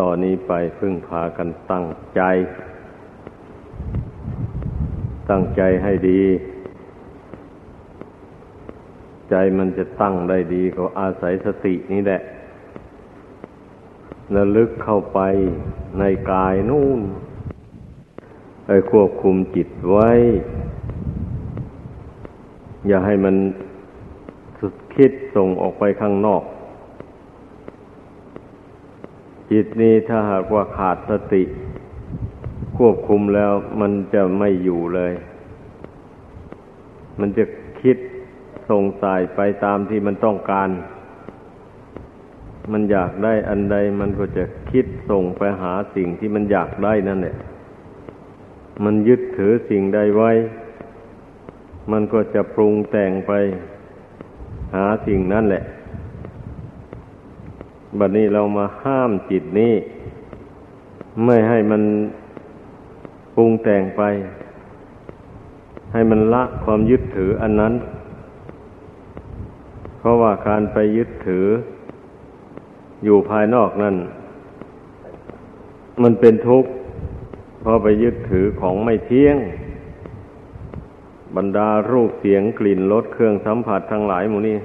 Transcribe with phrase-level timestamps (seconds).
[0.00, 2.22] ต่อนนี้ไปพึ่งพากันตั้งใจ
[5.30, 6.22] ตั้งใจให้ดี
[9.30, 12.20] ใจมันจะตั้งได้ดีก็อาศัยสตินี่แหละ
[14.36, 15.20] ระลึกเข้าไป
[15.98, 17.00] ในกายนู่น
[18.66, 20.10] ไปควบคุมจิตไว้
[22.86, 23.36] อย่าให้มัน
[24.94, 26.42] คิดส่งออกไปข้างนอก
[29.50, 31.42] จิตนี้ถ้าหากว่าขาดสติ
[32.76, 35.12] ควบคุมแล้วมันจะไม่อยู่เลย
[37.20, 37.44] มันจะ
[37.82, 37.96] คิด
[38.70, 40.68] ส่งสายไปตามที่มันต้องการ
[42.72, 47.36] มันอยากได้อันใดมันก็จะคิดส่งไปหาสิ่งที่มันอยากได้นั่นแหละ
[48.84, 50.30] มันยึดถือสิ่งใดไว้
[51.92, 53.32] มันก็จะปรุงแต่งไป
[54.74, 55.64] หาสิ่งนั้นแหละ
[57.98, 59.74] บัดนี้เรามาห้ามจิตนี้
[61.24, 61.82] ไม่ให้มัน
[63.34, 64.02] ปรุงแต่งไป
[65.92, 67.74] ให้มันละความยึดถืออันนั้น
[69.98, 71.46] เพราะว่าการไปยึดถือ
[73.04, 73.96] อยู่ภายนอกนั้น
[76.02, 76.70] มันเป็นทุกข์
[77.60, 79.36] เพราะไปยึดถือของไม่เที่ยง
[81.36, 84.56] บรรดารูปเสียงกลิ่นรสเครื่องสัมผัสทั้งหลายหมูนี่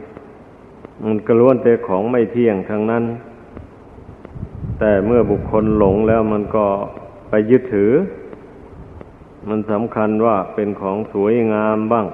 [1.03, 3.03] มันกระล้วนแต่ของไม่เที่ยงทั้งนั้น
[4.79, 6.65] แต่เมื่อบุคคลหลงแล้วมันก็
[7.29, 7.91] ไปยึดถือ
[9.49, 12.07] มันสำคัญว่าเป็นของสวยงามบ้าง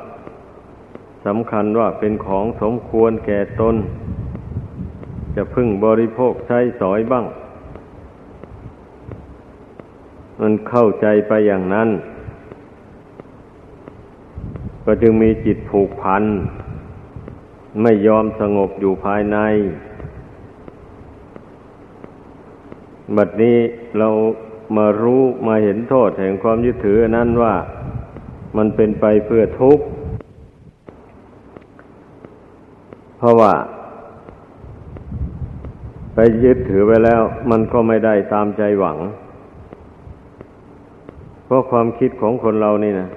[1.26, 3.76] สำคัญว่าเป็นของสมควรแก่ตน
[5.36, 7.26] จะพึ่งบริโภคใช้สอยบ้าง
[10.40, 11.90] มันเข้าใจไปอย่างนั้น
[14.86, 16.24] ก็จึงมีจิตผูกพัน
[17.82, 19.38] ไม่ยอมสงบอยู่ภายใน
[23.18, 23.58] บัดนี้
[24.00, 24.10] เรา
[24.78, 27.56] มารู้มาเห็นโทษแห่งความยึดถือนั้นว่า
[28.58, 29.86] มันเป็นไปเพื่อทุกข์
[33.18, 33.54] เพราะว่า
[36.16, 37.22] ไปยึดถือไปแล้ว
[37.52, 38.98] มันก็ไม่ได้ตามใจหวัง
[41.46, 43.10] เพราะความคิดของคนเรานี่นะ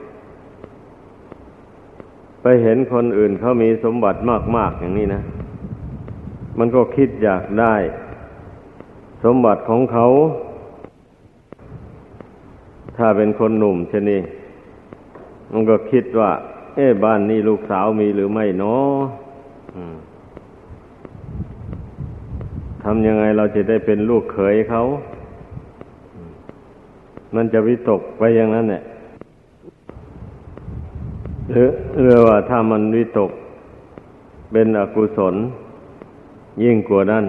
[2.46, 4.18] ไปเห็นคนอื่นเขามีสมบัติ
[4.56, 5.22] มาก ๆ อย่างนี้นะ
[6.58, 7.74] มันก็คิดอยากได้
[9.24, 10.06] สมบัติของเขา
[12.96, 14.20] ถ้าเป็นคนหนุ่มเช่นนี้
[15.52, 16.30] มันก็คิดว่า
[16.74, 18.96] เอ๊บ้านนี้ลูกสาวมีหรือไม่เนาะ
[22.82, 24.82] ทำยังไงเราจะได้เป็นลูกเขยเขา
[27.34, 28.82] มันจะวิตกไปอย่างนั้นเนี่ย
[31.50, 33.30] หรือหรือว่าถ้ามันวิตก
[34.52, 35.34] เป็นอกุศล
[36.62, 37.24] ยิ่งกว่านั้น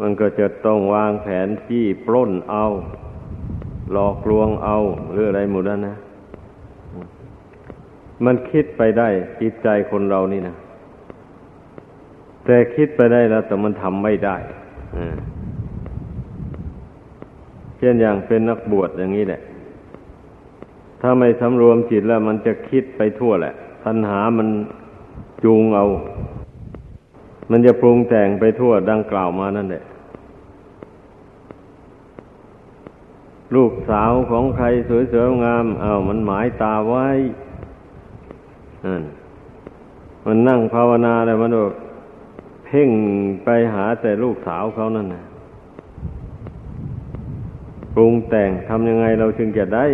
[0.00, 2.64] มันก็จะต้องวางแผนจี้ปล้นเอา
[3.92, 4.76] หลอกลวงเอา
[5.12, 5.96] หรืออะไรหมดนั้นนะ
[8.24, 9.08] มันคิดไปได้
[9.40, 10.54] จิตใจคนเรานี่นะ
[12.44, 14.36] แต่คิดไปได้แล้ว แต่มันทำไม่ได้
[17.78, 19.40] เช่นอย่างเป็นนักบวชอย่างนี้แหละ
[21.04, 23.54] ถ้าไม่สำรวมจิตแล้ว มันจะคิดไปทั่วแหละ
[23.84, 24.48] ตัณหามัน
[25.44, 25.86] จูงเอา
[27.50, 29.84] มันจะปรุงแต่งไปทั่วดังกล่าวมานั่นแหละ
[33.54, 34.66] ลูกสาวของใคร
[35.12, 37.08] สวยๆงาม เอามันหมายตาไว้
[38.86, 39.02] นั่น
[40.26, 41.72] มันนั่งภาวนาแล้วมันบอก
[42.66, 42.90] เพ่ง
[43.44, 45.24] ไปหาแต่ลูกสาวเขานั่นนะ
[47.94, 49.86] ปรุงแต่งทำยังไงเราจึงจะได้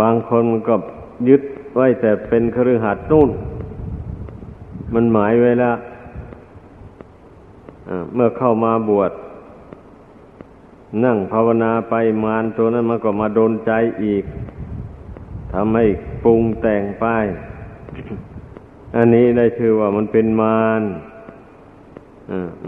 [0.00, 0.74] บางคนก็
[1.28, 1.42] ยึด
[1.76, 3.30] ไว้แต่เป็นครือหัดนู่น
[4.94, 5.76] มันหมายไว้แล้ว
[8.14, 9.12] เมื่อเข้ามาบวช
[11.04, 13.72] นั่งภาวนาไปมารตัวนั้นมันก็มาโดนใจ
[14.04, 14.24] อีก
[15.52, 15.84] ทำให้
[16.24, 17.06] ปรุงแต่งไป
[18.96, 20.82] อันนี้ได้ชื่อว่ามันเป็นมาร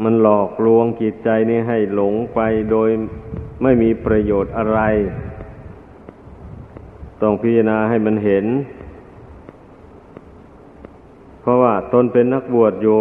[0.02, 2.88] มันหลอกลวงจิตใจนี้ให้หลงไปโดย
[3.62, 4.81] ไม่มีประโยชน์อะไร
[7.22, 8.46] ต้องพิจารณาให้มันเห็น
[11.40, 12.98] เพราะว่าตนเป็นนักบวชอยู่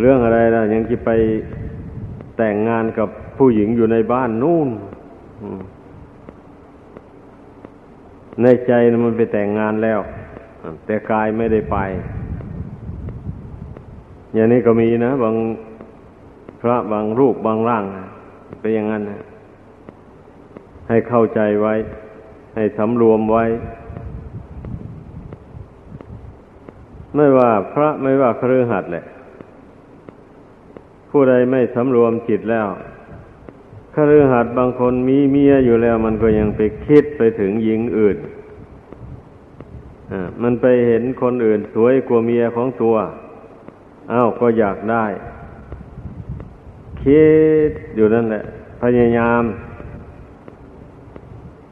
[0.00, 1.10] เรื่องอะไรล่ะ ยังจะไป
[2.38, 3.08] แต่งงานกับ
[3.38, 4.68] ผู้หญิงอยู่ในบ้านนู่น
[8.42, 8.72] ในใจ
[9.04, 10.00] มันไปแต่งงานแล้ว
[10.86, 11.76] แต่กายไม่ได้ไป
[14.34, 15.36] อย่างนี้ก็มีนะ บาง
[16.60, 17.84] พระบางรูปบางร่าง
[18.60, 19.20] เป็นอย่างนั้นนะ
[20.88, 21.74] ให้เข้าใจไว้
[22.56, 23.44] ให้สำรวมไว้
[27.16, 29.04] ไม่ว่าพระไม่ว่าครือหัดแหละ
[31.10, 32.66] ผู้ใดไม่สำรวมจิตแล้ว
[33.94, 38.16] คฤหัสถ์บางคนมีเมียอยู่แล้ว มันก็ยังไปคิดไปถึงหญิงอื่น
[40.42, 42.96] มันไปเห็นคนอื่นสวยกว่าเมียของตัว
[44.12, 45.04] อ้าวก็อยากได้
[47.02, 47.26] คิ
[47.68, 48.42] ดอยู่นั่นแหละ
[48.82, 49.42] พยายาม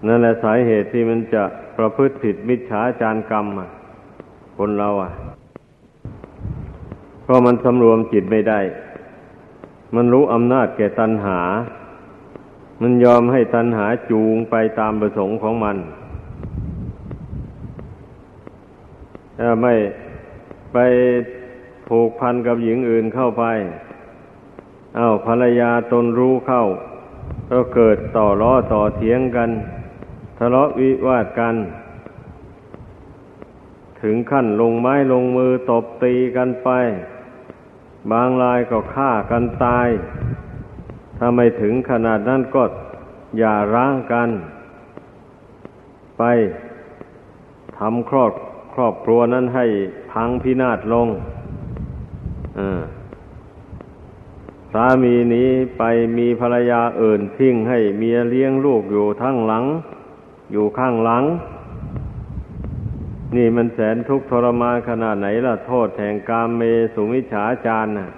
[0.06, 1.42] นั่นแหละสาเหตุที่มันจะ
[1.76, 3.46] ประพฤติผิดมิจฉาจารกรรม
[4.58, 5.10] คนเราอะ
[7.22, 8.60] เพราะมันสำรวมจิตไม่ได้
[9.94, 11.40] มันรู้อำนาจแก่ตัณหา
[12.82, 15.76] มันยอมให้ตัณหาจูงไปตามประสงค์ของมัน
[19.38, 19.74] ถ้าไม่
[20.72, 20.78] ไป
[21.88, 23.44] ผูกพันกับหญิงอื่นเข้าไป
[24.96, 26.64] เอา้าภรรยาตนรู้เข้า
[27.50, 29.50] ก็เกิดต่อล้อต่อเถียงกัน
[30.50, 31.56] เลาะวิวาทกัน
[34.02, 36.70] ถึงขั้นลงไม้ลงมือตบตีกันไป
[38.10, 39.88] บางรายก็ฆ่ากันตาย
[41.18, 42.62] ถ้าไม่ถึงขนาดนั้นก็
[43.38, 44.28] อย่าร้างกัน
[46.18, 46.22] ไป
[47.78, 48.32] ทำครอบ
[48.74, 49.66] ครอบครัวนั้นให้
[50.10, 51.08] พังพินาศลง
[54.72, 55.82] สามีนี้ไป
[56.18, 59.64] มีภรรยาอื่นทิ้งให้เมียเลี้ยงลูกอยู่ทั้งหลัง
[60.52, 61.24] อยู่ข้างหลัง
[63.36, 66.62] นี่มันแสนทุกข์ทรมานขนาดไหนล่ะ โทษแห่งกามเม
[66.94, 68.08] สุมิฉาจารน่ะ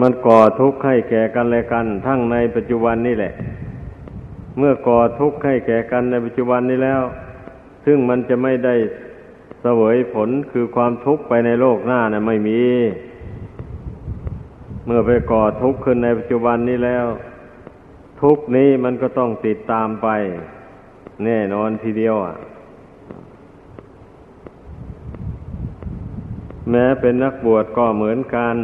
[0.00, 3.32] มันก่อทุกข์ให้แก่กันและกัน ทั้งในปัจจุบันนี่แหละ
[4.58, 7.02] เมื่อก่อทุกข์ให้แก่กันในปัจจุบันนี้แล้ว
[7.84, 8.74] ซึ่งมันจะไม่ได้
[9.60, 12.60] เสวยผลคือความทุกข์ไปในโลกหน้านะไม่มี
[14.86, 17.06] เมื่อไปก่อทุกข์ขึ้นในปัจจุบันนี้แล้ว
[18.20, 20.08] ทุกนี้มันก็ต้องติดตามไป
[21.24, 22.34] แน่นอนทีเดียวอะ
[26.70, 28.56] แม้เป็นนักบวชก็เหมือนกัน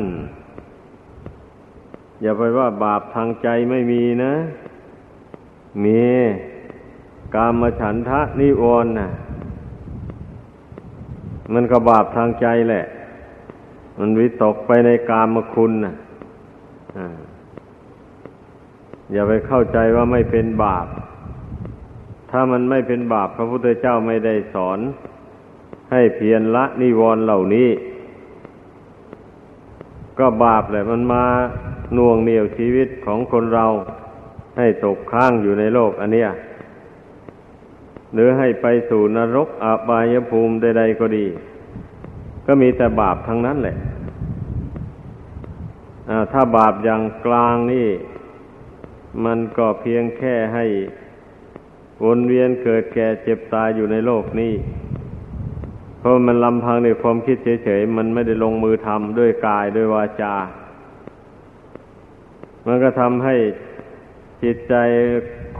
[2.22, 4.34] อย่าไปว่าบาปทางใจไม่มีนะ
[5.84, 6.02] มี
[7.34, 9.10] กามฉันทะนิวรณ์น่ะ
[11.52, 12.84] มันก็บาปทางใจแหละ
[13.98, 15.94] มันวิตกไปในกามคุณน่ะ
[19.12, 20.86] อย่าไปเข้าใจว่าไม่เป็นบาป
[22.30, 24.78] ถ้ามันไม่เป็นบาป พระพุทธเจ้าไม่ได้สอน
[25.92, 27.68] ให้เพียรละนิวรณ์เหล่านี้
[30.18, 31.24] ก็บาปแหละมันมา
[31.96, 33.66] น่วงเหนี่ยวชีวิตของคนเรา
[34.58, 36.30] ให้ตกค้างอยู่ในโลกอันเนี้ย
[38.14, 41.26] หรือให้ไปสู่นรกอาบายภูมิใด ๆ ก็ดี
[42.46, 43.76] ก็มีแต่บาปทั้งนั้นแหละ
[46.32, 47.88] ถ้าบาปอย่างกลางนี่
[49.24, 50.66] มันก็เพียงแค่ให้
[52.04, 54.54] วนเวียนเกิดแก่เจ็บตายอยู่ในโลกนี้
[55.98, 60.34] เพราะมันลำพังในความคิดเฉยๆ มันไม่ได้ลงมือทำด้วยกายด้วยวาจา
[62.66, 63.36] มันก็ทำให้
[64.42, 64.74] จิตใจ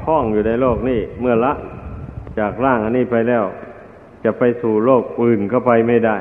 [0.01, 1.53] คล้องอยู่ในโลกนี้ เมื่อละ
[2.39, 3.45] จากร่างอันนี้ไปแล้ว
[4.25, 6.19] จะไปสู่โลกอื่นก็ไปไม่ได้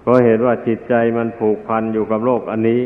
[0.00, 2.80] เพราะเหตุว่าจิตใจมันผูกพันอยู่กับโลกอันนี้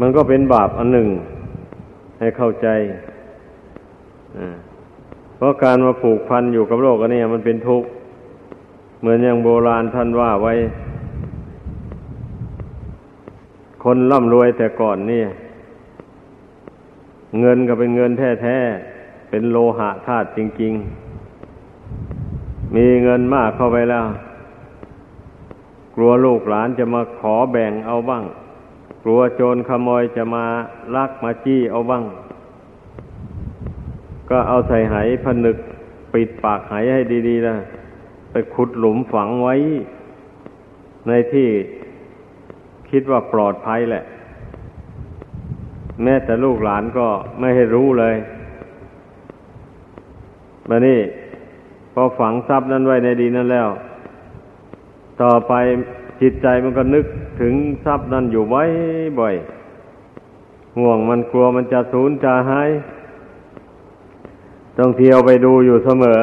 [0.00, 1.08] มันก็เป็นบาปอันหนึ่ง
[2.18, 2.68] ให้เข้าใจ
[5.36, 7.88] เพราะการมาผูกพันอยู่กับโลกอันนี้มันเป็นทุกข์
[9.00, 10.54] เหมือนอย่างโบราณท่านว่าไว้
[13.84, 15.22] คนร่ำรวยแต่ก่อนนี่
[17.40, 20.72] เงินก็เป็นเงินแท้ๆ เป็นโลหะธาตุจริง
[21.94, 24.04] ๆ มีเงินมากเข้าไปแล้ว
[25.94, 28.24] กลัวลูกหลานจะมาขอแบ่งเอาบ้าง
[29.06, 30.44] กลัวโจรขโมยจะมา
[30.96, 32.04] ลักมาจี้เอาบ้าง
[34.30, 35.56] ก็เอาใส่ไหผนึก
[36.12, 37.56] ปิดปากไหให้ดีๆนะ
[38.30, 39.54] ไปขุดหลุมฝังไว้
[41.08, 41.48] ในที่
[42.90, 44.04] คิดว่าปลอดภัยแหละ
[46.02, 47.06] แม้แต่ลูกหลานก็
[47.38, 48.16] ไม่ให้รู้เลย
[50.68, 51.00] มานี่
[51.94, 53.68] พอฝังทรัพย์นั้นไว้ในดินนั้นแล้ว
[55.22, 55.52] ต่อไป
[56.20, 57.06] จิตใจมันก็นึก
[57.40, 57.54] ถึง
[57.84, 58.62] ทรัพย์นั้นอยู่ไว้
[59.20, 59.34] บ่อย
[60.78, 62.70] ห่วงมันกลัวมันจะสูญจะหาย
[64.78, 66.20] ต้องเที่ยวไปดูอยู่เสมอ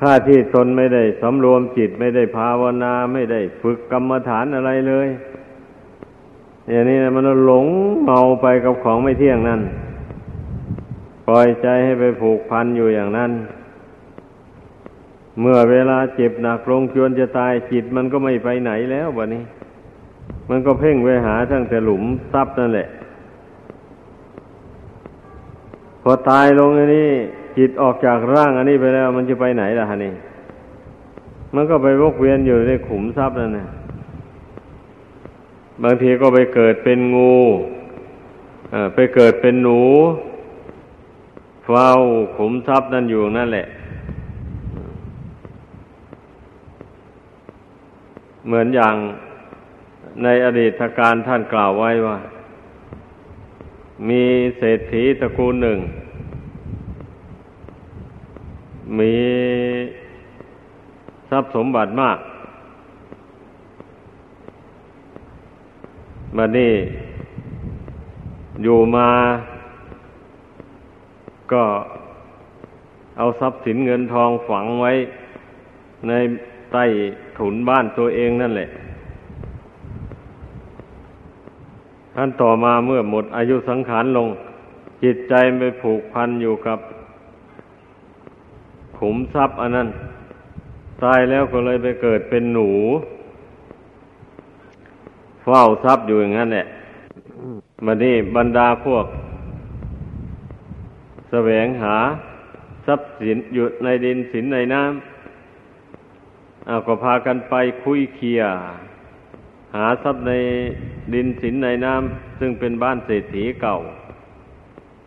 [0.00, 5.08] ข้าที่ตนไม่ได้สำรวมจิตไม่ได้ภาวนาไม่ได้ฝึกกรรมฐานอะไรเลย
[6.70, 7.66] อย่างนี้นะมันหลง
[8.04, 9.60] เมาไปกับของไม่เที่ยงนั่น
[11.26, 13.30] ปล่อยใจให้ไปผูกพันอยู่อย่างนั้น
[15.40, 19.44] เมื่อเวลาเจ็บหนักลงจวนจะตายจิตมันก็ไม่ไปไหนแล้วบะนี้
[20.50, 22.88] มันก็เพ่งไปหาทั้งแต่หลุมทรัพย์นั่นแหละ
[26.02, 27.10] พอตายลงอันนี้
[27.56, 30.16] จิตออกจากร่างอันนี้ไปแล้ว มันจะไปไหนล่ะฮะนี่ม
[31.54, 33.66] มันก็ไปวกเวียนอยู่ในขุมทรัพย์นั่นนะ
[35.82, 37.34] บางทีก็ไปเกิดเป็นงู
[38.94, 39.80] ไปเกิดเป็นหนู
[41.64, 41.90] เฝ้า
[42.36, 43.66] ขุมทรัพย์นั่นอยู่นั่นแหละ
[48.46, 48.96] เหมือนอย่าง
[50.22, 52.18] ในอดีตการท่านกล่าวไว้ว่า
[54.08, 54.22] มี
[54.58, 55.78] เศรษฐีตระกูลหนึ่ง
[58.98, 59.14] มี
[61.30, 62.18] ทรัพย์สมบัติมาก
[66.36, 66.74] มานี่
[68.62, 69.10] อยู่มา
[71.52, 71.64] ก็
[73.16, 74.92] เอาทรัพย์สินเงินทองฝังไว้
[76.08, 76.12] ใน
[76.74, 76.84] ใต้
[77.38, 78.68] ถุนบ้านตัวเองนั่นแหละ
[82.14, 84.28] ท่านต่อมาเมื่อหมดอายุสังขารลง
[85.02, 86.78] จิตใจไปผูกพันอยู่กับ
[88.98, 89.88] ขุมทรัพย์อันนั้น
[91.02, 92.70] ตายแล้วก็เลยไปเกิดเป็นหนู
[95.42, 96.66] เฝ้าทรัพย์อยู่อย่างนั้นแหละ
[97.84, 99.06] มานี่บรรดาพวก
[101.30, 101.96] แสวงหา
[102.86, 105.13] ทรัพย์สินอยู่ในดินสินในน้ำ
[106.66, 107.54] เอาก็พากันไป
[107.84, 108.42] คุยเคีย
[109.74, 110.32] หาทรัพย์ใน
[111.12, 113.76] ดินสินในน้ำซึ่งเป็นบ้านเศรษฐีเก่า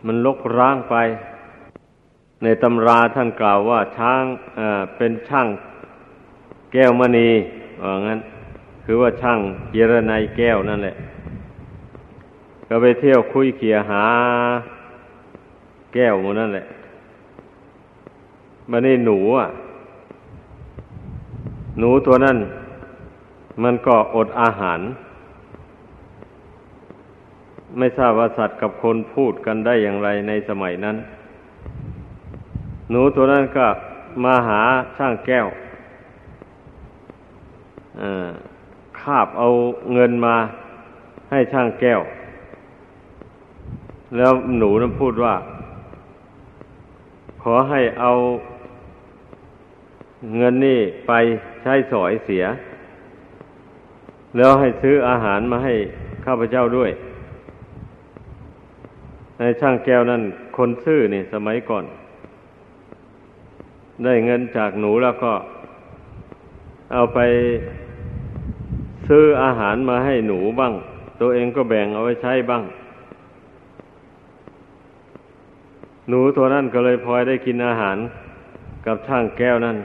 [0.06, 0.96] มันลกร้างไป
[2.42, 4.22] ในตำราท่านกล่าวว่าช้าง
[4.96, 5.48] เป็นช่าง
[6.72, 7.30] แก้วมณี
[7.82, 8.20] ว่างั้น
[8.84, 9.38] คือว่าช่าง
[9.72, 10.96] เจรนายแก้วนั่นแหละ
[12.68, 14.04] ก็ไปเที่ยวคุยเขียหา
[15.94, 16.66] แก้วมันนั่นแหละ
[18.70, 19.48] มันนี่หนูอะ
[21.78, 22.36] หนูตัวนั้น
[23.62, 24.80] มันก็อดอาหาร
[27.78, 30.96] ไม่ทราบว่าสัตว์กับคนพูดกันได้อย่างไรในสมัยนั้น
[32.90, 33.66] หนูตัวนั้นก็
[34.24, 34.62] มาหา
[34.96, 35.46] ช่างแก้ว
[38.02, 39.48] อ่าาบเอา
[39.92, 40.36] เงินมา
[41.30, 42.00] ให้ช่างแก้ว
[44.16, 45.34] แล้วหนูนั้นพูดว่า
[47.42, 48.12] ขอให้เอา
[50.36, 51.12] เงินนี่ไป
[51.62, 52.44] ใช้สอยเสีย
[54.36, 55.74] แล้วให้ซื้ออาหารมาให้
[56.24, 56.90] ข้าพเจ้าด้วย
[59.38, 60.22] ในช่างแก้วนั่น
[60.56, 61.84] คนซื่อนี่สมัยก่อน
[64.04, 65.32] ได้เงินจากหนูแล้วก็
[66.92, 67.18] เอาไป
[69.08, 70.72] ซื้ออาหารมาให้หนูบ้าง
[71.20, 72.62] ตัวเองก็แบ่งเอาไว้ใช้บ้าง
[76.08, 77.98] หนูตัวนั้นก็เลยพลอยได้กินอาหาร
[78.86, 79.78] กับช่างแก้วนั่น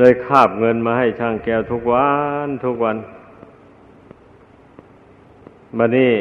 [0.00, 2.08] เลยคาบเงินมาให้ช่างแก้วทุกวั
[2.46, 2.96] นทุกวัน
[5.78, 6.12] บัดนี้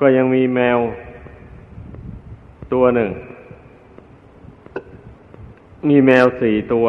[0.00, 0.78] ก็ยังมีแมว
[2.72, 3.10] ตัวหนึ่ง
[5.88, 6.86] มีแมวสี่ตัว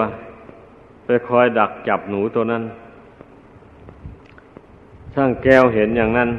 [1.06, 2.64] ไปคอยดักจับหนูตัวนั้น
[5.14, 6.30] ช่างแก้วเห็นอย่างนั้น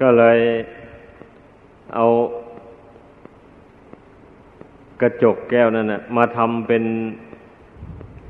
[0.00, 0.38] ก็เลย
[1.94, 2.04] เอา
[5.00, 6.84] กระจกแก้วนั่นนะมาทำเป็น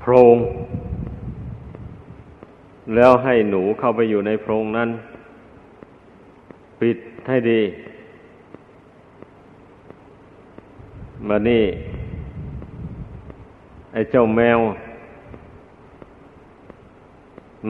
[0.01, 0.37] โพรง
[2.95, 4.89] แล้วให้หนูเข้าไปอยู่ในโพรงนั้น
[6.81, 7.61] ปิดให้ดี
[11.29, 11.65] มานี่
[13.93, 14.59] ไอ้เจ้าแมว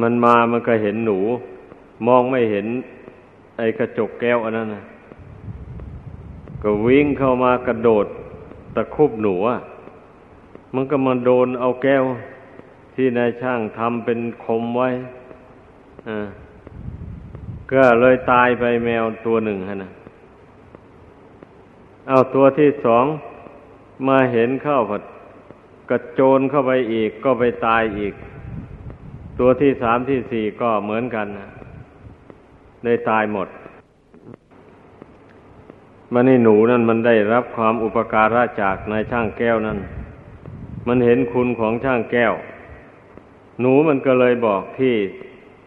[0.00, 1.18] มันมามันก็เห็นหนู
[2.06, 2.66] มองไม่เห็น
[3.58, 4.82] ไอ้กระจกแก้วอันนั้นนะ
[6.62, 8.06] ก็วิ่งเข้ามากระโดด
[8.76, 9.58] ตะคุบหนูอะ
[10.74, 12.04] มันก็มาโดนเอาแก้ว
[12.94, 14.90] ที่นายช่างทำเป็นคมไว้
[16.08, 16.26] อ่า
[17.72, 19.92] ก็เลยตายไปแมวตัวหนึ่งฮะนะ
[22.08, 23.04] เอาตัวที่สอง
[24.08, 25.02] มาเห็นเข้าผัด
[25.90, 28.14] กระโจนเข้าไปอีกก็ไปตายอีก
[29.38, 31.26] ตัวที่สามที่สี่ก็เหมือนกัน
[32.84, 33.48] ได้ตายหมด
[36.12, 39.78] มันนี่หนูนั่นมันได้รับความอุปการะจากนายช่างแก้วนั่น
[40.88, 42.32] มันเห็นคุณของช่างแก้ว
[43.60, 44.94] หนูมันก็เลยบอกที่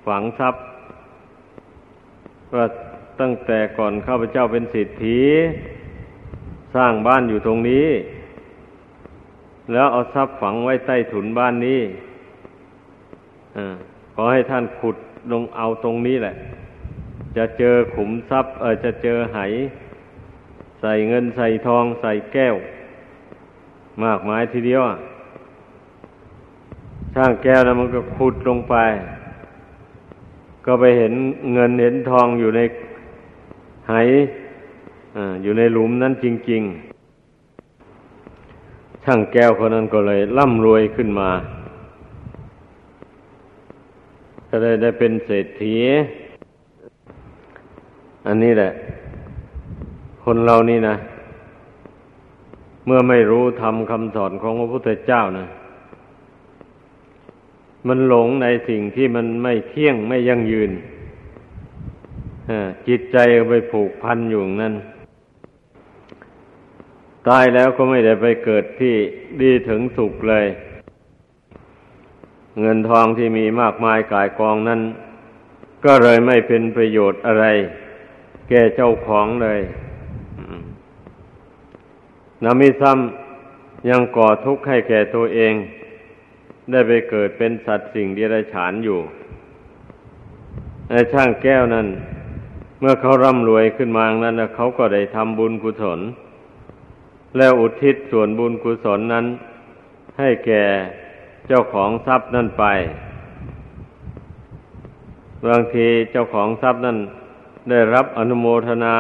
[0.06, 0.62] ฝังทรัพย์
[2.56, 2.66] ว่า
[3.20, 5.22] ตั้งแต่ก่อนข้าพเจ้าเป็นสิทธิ
[6.76, 7.88] สร้างบ้านอยู่ตรงนี้
[9.72, 11.82] แล้วเอาทรัพย์ฝังไว้ใต้ถุนบ้านนี้
[13.58, 13.60] อ
[14.14, 14.98] ขอให้ท่านขุด
[15.32, 16.36] ลงเอาตรงนี้แหละ
[17.38, 19.40] จะเจอขุมทรัพย์เออจะเจอไห
[20.80, 22.56] ใส่เงินใส่ทองใส่แก้ว
[24.04, 24.82] มากมายทีเดียว
[27.14, 28.76] ช่างแก้วนะมันก็ขุดลงไป
[30.66, 31.14] ก็ไปเห็น
[31.54, 32.60] เงินเห็นทองอยู่ใน
[33.90, 33.94] ไห
[35.44, 36.62] อยู่ในหลุมนั้นจริง
[38.28, 41.30] ๆ ช่างแก้วคนนั้นก็เลยร่ำรวยขึ้นมา
[44.50, 45.76] ก็เลยได้เป็นเศรษฐี
[48.28, 48.72] อันนี้แหละ
[50.24, 50.96] คนเรานี่นะ
[52.86, 55.48] เมื่อไม่รู้ทำคำสอนของพระพุทธเจ้านะ
[57.88, 60.72] มันหลงในสิ่งที่มันไม่เที่ยงไม่ยั่งยืน
[62.88, 63.18] จิตใจ
[63.50, 64.76] ไปผูกพันอยู่นั่น
[67.28, 68.96] ตายแล้วก็ไม่ได้ไปเกิดที่
[69.42, 70.46] ดีถึงสุขเลย
[72.60, 74.82] เงินทองที่มีมากมายกายกองนั้น
[75.86, 77.46] ก็เลยไม่เป็นประโยชน์อะไร
[78.50, 79.60] แก่เจ้าของเลย
[82.44, 85.54] นามิซ้ำยังก่อทุกข์ให้แก่ตัวเอง
[86.72, 89.00] ได้ไปเกิดเป็นสัตว์สิ่งเดรัจฉานอยู่
[90.90, 91.88] ในช่างแก้วนั้น
[92.80, 96.00] เมื่อเขาร่ำรวยขึ้นมานั้นเขาก็ได้ทำบุญกุศล
[97.38, 99.26] แล้วอุทิศส่วนบุญกุศลนั้น
[100.20, 100.64] ให้แก่
[101.48, 102.66] เจ้าของทรัพย์นั่นไป
[105.48, 106.98] บางทีเจ้าของทรัพย์นั้น
[107.70, 108.96] ได้รับอนุโมทนา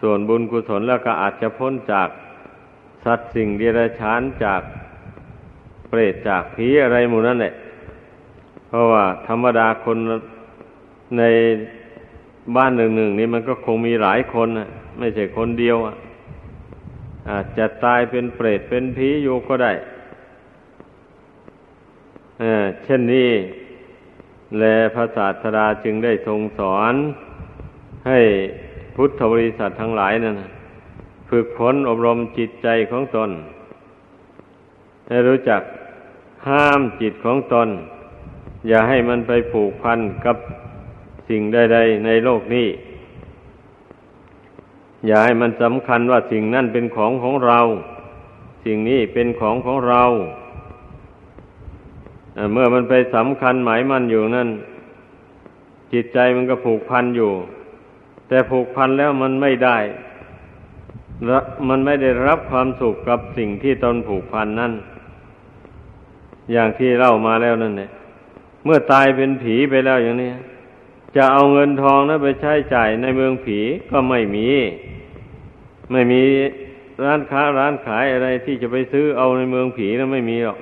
[0.00, 2.08] ส่วนบุญกุศลแล้วก็อาจจะพ้นจาก
[3.04, 4.62] สัตว์สิ่งเดรัจฉานจาก
[5.88, 7.54] เปรตจากผีอะไรหมู่นั่นแหละ
[8.68, 9.98] เพราะว่าธรรมดาคน
[11.18, 11.22] ใน
[12.56, 14.68] บ้านหนึ่งๆนี้มันก็คงมีหลายคนนะ
[14.98, 15.94] ไม่ใช่คนเดียวอะ
[17.30, 19.72] อาจจะตายเป็นเปรตเป็นผีอยู่ก็ได้
[22.84, 23.30] เช่นนี้
[24.58, 26.94] แลพระศาสดาจึงได้ทรงสอน
[28.08, 28.20] ให้
[28.96, 30.36] พุทธบริษัททั้งหลายนั่น
[31.34, 33.30] ฝึกฝนอบรมจิตใจของตน
[35.08, 35.62] ให้รู้จัก
[36.48, 37.68] ห้ามจิตของตน
[38.68, 40.36] อย่าให้มันไปผูกพันกับ
[41.28, 42.68] สิ่งใดๆในโลกนี้
[45.06, 47.60] อย่าให้มันสำคัญว่าสิ่งนั่นเป็นของของเรา
[48.64, 50.02] สิ่งนี้เป็นของของเรา
[52.52, 54.48] เมื่อมันไปสำคัญหมายมันอยู่นั่น
[55.92, 57.32] จิตใจมันก็ผูกพันอยู่
[58.28, 59.78] แต่ผูกพันแล้วมันไม่ได้
[61.68, 64.72] มันไม่ได้รับความสุขกับสิ่งที่ตนผูกพันนั่น
[66.52, 67.90] อย่างที่เล่ามาแล้วนั่นเนี่ย
[68.64, 70.30] เมื่อตายเป็นผีไปแล้วอย่างนี้
[71.16, 73.58] จะเอาเงินทองนั้นไปใช้จ่ายในเมืองผี
[73.90, 74.48] ก็ไม่มี
[75.92, 76.22] ไม่มี
[77.04, 80.58] ร้านค้าร้านขายอะไรที่จะไปซื้อเอาในเมืองผีนะไม่มีหรอก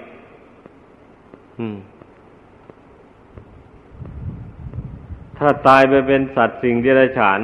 [5.39, 7.41] ถ้าตายไปเป็นสัตว์สิ่งเดรัจฉาน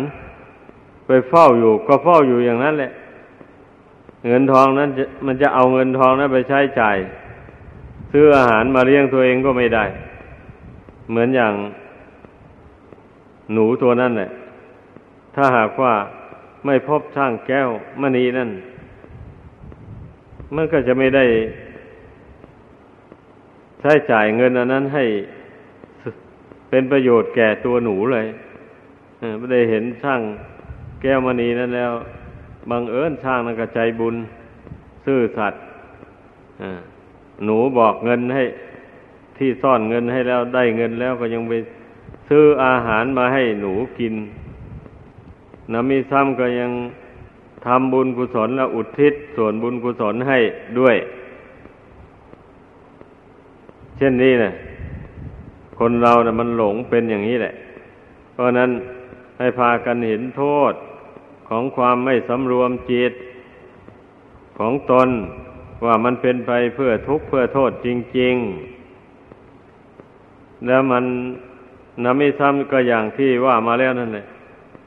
[1.06, 2.92] ไปเฝ้าอยู่ก็เฝ้าอยู่อย่างนั้นแหละ
[4.26, 4.90] เงินทองนั้น
[5.26, 6.96] มันจะเอาเงินทองนั้นไปใช้จ่าย
[8.12, 9.84] ซื้ออาหารมาเลี้ยงตัวเองก็ไม่ได้
[11.10, 11.54] เหมือนอย่าง
[13.52, 14.30] หนูตัวนั้นแหละ
[15.34, 15.94] ถ้าหากว่า
[16.66, 17.68] ไม่พบช่างแก้ว
[18.00, 18.50] มณีนั่น
[20.54, 21.24] มันก็จะไม่ได้
[23.80, 25.04] ใช้จ่ายเงินอันนั้นให้
[26.70, 28.26] เป็นประโยชน์แก่ตัวหนูเลย
[29.38, 30.20] ไม่ได้เห็นช่าง
[31.02, 31.92] แก้วมณีนั้นแล้ว
[32.70, 34.16] บังเอิญช่างนั้นก็ใจบุญ
[35.04, 35.62] ซื่อสัตย์
[37.44, 38.44] หนูบอกเงินให้
[39.38, 41.54] ที่ซ่อนเงินให้แล้วได้เงินแล้วก็ยังไป
[42.28, 44.14] ซื้ออาหารมาให้หนูกิน
[45.72, 46.70] นะมีซ้ำก็ยัง
[47.66, 50.38] ทำบุญกุศลและอุทิศส่วนบุญกุศลให้
[50.78, 50.96] ด้วย
[53.96, 54.50] เช่นนี้นะ
[55.78, 57.52] คนเรานะ่ะมันหลงเป็นอย่างนี้แหละ
[58.32, 58.70] เพราะนั้น
[59.38, 60.72] ให้พากันเห็นโทษ
[61.48, 63.12] ของความไม่สำรวมจิต
[64.58, 65.08] ของตน
[65.84, 68.34] ว่ามันเป็นไปเพื่อทุกข์เพื่อโทษจริง
[69.92, 71.04] ๆ แล้วมัน
[72.04, 74.26] นำม่ซ้ำก็อย่างที่ว่ามาแล้วนั่นแหละ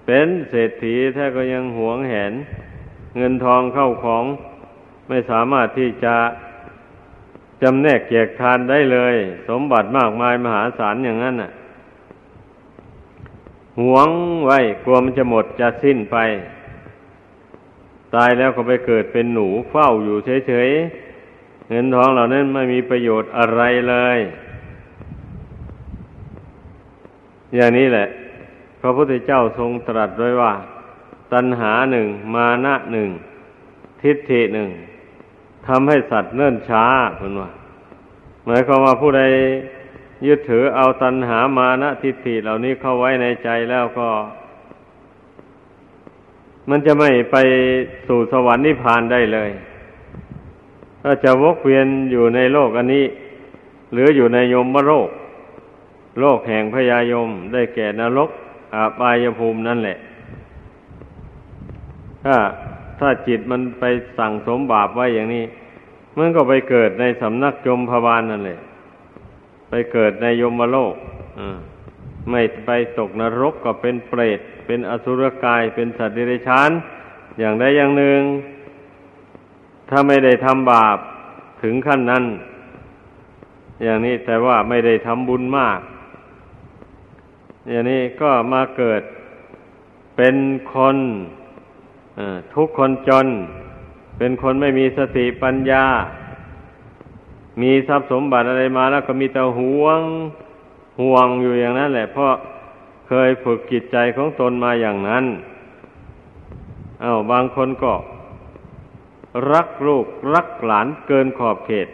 [0.06, 2.34] เป็นเศรษฐีแท้ก็ยังหวงแหน
[3.18, 4.24] เงินทองเข้าของ
[5.08, 6.16] ไม่สามารถที่จะ
[7.62, 9.16] จำแนกแจกทานได้เลย
[9.50, 11.52] สมบัติมากมายมหาศาลอย่างนั้นน่ะ
[13.80, 14.10] หวง
[14.46, 16.18] ไว้กลัวมันจะหมดจะสิ้นไป
[18.16, 20.16] ตายแล้วก็ไปเกิดเป็นหนูเฝ้าอยู่
[20.48, 24.20] เฉยๆเงินทองเหล่านั้นไม่มีประโยชน์อะไรเลย
[27.56, 28.08] อย่างนี้แหละ
[28.82, 30.54] พระพุทธเจ้าทรงตรัสไว้ว่า
[31.34, 33.10] ตัณหาหนึ่งมานะหนึ่ง
[34.02, 34.70] ทิฏฐิหนึ่ง
[35.68, 36.86] ทำให้สัตว์เนิ่นช้า
[37.18, 37.50] เพื่อนว่า
[38.46, 39.22] หมายความว่าผู้ใด
[40.28, 44.10] ยึดถือเอาตัณหามานะทิฏฐิเหล่านี้เข้าไว้ในใจแล้วก็
[46.70, 47.38] มันจะไม่ไป
[48.08, 49.50] สู่สวรรค์นิพพานได้เลย
[51.04, 53.06] ถ้าจะวกเวียนอยู่ในโลกอันนี้
[53.94, 55.10] หรืออยู่ในยมโลก
[56.20, 58.30] โลกแห่งพยายมได้แก่นรก
[58.74, 59.98] อาบายภูมินั่นแหละ
[62.26, 62.36] ถ้า
[63.00, 63.84] ถ้าจิตมันไป
[64.18, 65.44] สั่งสมบาปไว้อย่างนี้
[66.18, 68.60] มันก็ไปเกิดในสำนักยมพบาลนั่นแหละ
[69.70, 70.96] ไปเกิดในยมโลก
[72.32, 76.70] ไม่ไปตกนรกก็เป็นเปรต เป็นอสุรกาย เป็นสัตว์เดรัจฉาน
[77.40, 78.22] อย่างใดอย่างหนึ่ง
[79.90, 80.98] ถ้าไม่ได้ทำบาป
[81.64, 82.26] ถึงขั้นนั้น
[83.84, 85.80] อย่างนี้แต่ว่าไม่ได้ทำบุญมาก
[87.70, 89.02] อย่างนี้ก็มาเกิด
[90.18, 90.36] เป็น
[90.74, 90.98] คน
[92.56, 93.28] ทุกคนจน
[94.18, 95.86] เป็นคนไม่มีสติปัญญา
[97.62, 100.02] มีทรัพย์สมบัติอะไรมาแล้วก็มีแต่หวง
[101.02, 102.34] ห่วงอยู่อย่างนั้นแหละ เพราะ
[103.08, 105.26] เคยฝึกจิตใจของตนมาอย่างนั้น
[107.02, 107.94] เอา้าบางคนก็
[109.52, 111.88] รักลูกรักหลานเกินขอบเขต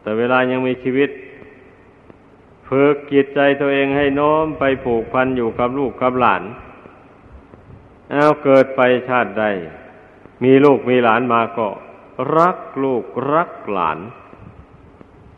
[0.00, 1.10] แต่เวลายังมีชีวิต
[2.68, 6.42] ฝึกจิตใจตัวเองให้น้อมไปผูกพันอยู่กับลูกกับหลาน
[8.12, 9.44] เอาเกิดไปชาติใด
[10.44, 11.68] มีลูกมีหลานมาก็
[12.36, 13.98] รักลูกรักหลาน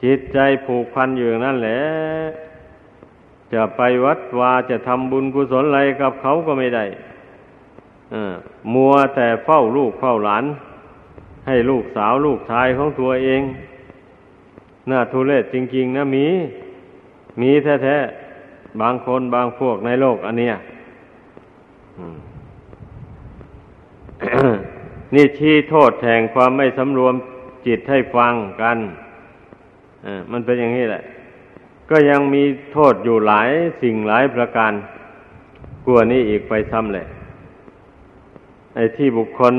[0.05, 1.81] จิตใจผูกพันอยู่นั่นแหละ
[3.53, 6.85] จะไปวัดวาจะทำบุญกุศลอะไรกับเขาก็ไม่ได้
[8.75, 10.45] มัวแต่เฝ้าลูกเฝ้าหลาน
[11.47, 13.43] ให้ลูกสาวลูกชายของตัวเอง
[14.91, 16.27] น่าทุเรศจริง ๆ นะมี
[17.41, 20.55] มีแท้ๆ บางคนบางพวกในโลกอันเนี้ย
[25.15, 27.15] นี่ชี้โทษแห่งความไม่สำรวม
[27.67, 28.79] จิตให้ฟังกัน
[30.33, 31.03] มันเป็นอย่างนี้แหละ
[31.91, 32.43] ก็ยังมี
[32.73, 33.51] โทษอยู่หลาย
[33.83, 34.73] สิ่งหลายประการ
[35.85, 37.07] กลัวนี้อีกไปซ้ำแหละ
[38.75, 39.55] ไอ้ที่บุคคล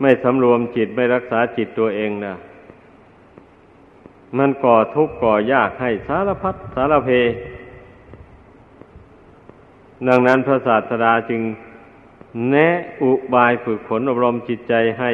[0.00, 2.34] ไม่สำรวมจิตไม่รักษาจิตตัวเองนะ
[4.38, 7.10] มันก่อทุกข์ก่อยากให้สารพัดสารเพ
[10.08, 11.42] ดังนั้นพระศาสดาจึง
[12.50, 12.68] แนะ
[13.02, 15.12] อุบายฝึกฝนอบรมจิตใจให้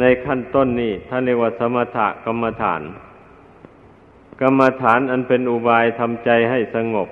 [0.00, 2.82] ในขั้นต้นนี้ท่านเรียกว่าสมถกรรมฐาน
[4.40, 7.08] กรรมฐานอันเป็นอุบายทำใจให้สงบ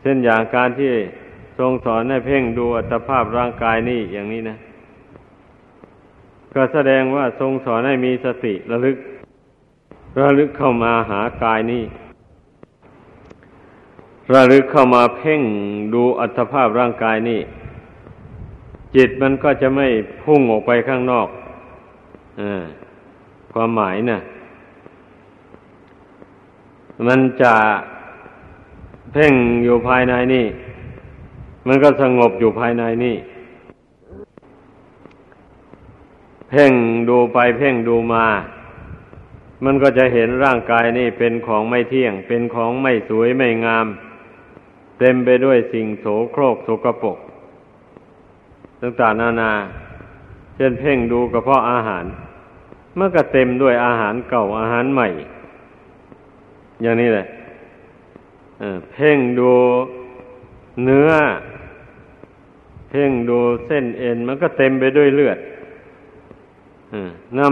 [0.00, 0.92] เช่นอย่างการที่
[1.58, 4.58] ทรงสอนให้เพ่งดูอัตภาพร่างกายนี่อย่างนี้นะ
[6.54, 8.96] ก็แสดงว่าทรงสอนให้มีสติระลึก
[10.20, 11.82] ระลึกเข้ามาหากายนี้
[14.34, 15.42] ระลึกเข้ามาเพ่ง
[15.94, 17.40] ดูอัตภาพร่างกายนี่
[18.96, 19.88] จิตมันก็จะไม่
[20.22, 21.28] พุ่งออกไปข้างนอก
[22.40, 22.42] อ
[23.52, 24.20] ความหมายนะ่ะ
[27.06, 27.54] มันจะ
[29.12, 30.46] เพ่งอยู่ภายในนี่
[31.66, 33.16] มันก็สงบอยู่ภายในนี่
[36.50, 36.72] เพ่ง
[37.08, 38.26] ดูไปเพ่งดูมา
[39.64, 43.86] มันก็จะเห็นร่างกายนี่เป็นของไม่เที่ยง เป็นของไม่สวยไม่งาม
[44.98, 47.18] เต็มไปด้วยสิ่งโสโครกโสกปก
[48.80, 49.52] ต่างๆนานา
[50.56, 52.04] เช่นเพ่งดูกระเพาะอาหาร
[52.96, 55.08] เมันก็เต็มด้วยอาหารเก่าอาหารใหม่
[56.82, 57.26] อย่างนี้แหละ
[58.92, 59.52] เพ่งดู
[60.84, 61.10] เนื้อ
[62.90, 65.38] เพ่งดูเส้นเอ็น มันก็เต็มไปด้วยเลือด
[67.38, 67.46] น้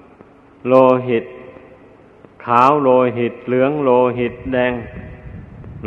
[0.00, 0.74] ำโล
[1.08, 1.24] หิต
[2.44, 4.72] ขาวโลหิต เหลืองโลหิตแดง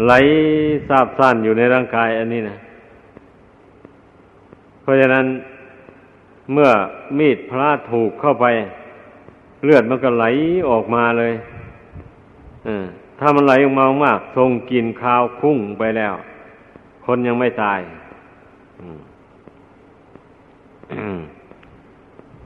[0.06, 0.12] ไหล
[0.88, 2.58] ซาบซ่านอยู่ในร่างกายอันนี้นะ
[4.88, 5.26] ราะฉะนั้น
[6.54, 6.70] เมื่อ
[7.18, 8.46] มีดพระถูกเข้าไป
[9.64, 10.26] เลือดมันก็ไหล
[10.70, 11.34] ออกมาเลย
[13.20, 16.14] ถ้ามันไหลออกมามากทรงกินข้าวคุ้งไปแล้ว
[17.06, 17.80] คนยังไม่ตาย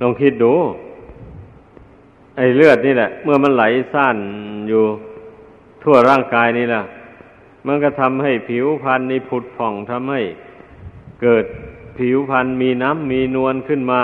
[0.02, 0.54] ลองคิดดู
[2.38, 4.18] ไอ้เลือดนี่แหละ เมื่อมันไหลซ่าน
[4.70, 4.84] อยู่
[5.84, 6.82] ทั่วร่างกายนี่แหละ
[7.68, 10.22] มันก็ทำให้ผิวพรรณนี่ผุดผ่องทำให้
[11.22, 11.46] เกิด
[12.02, 14.02] ผิวพรรณมีน้ำมีนวลขึ้นมา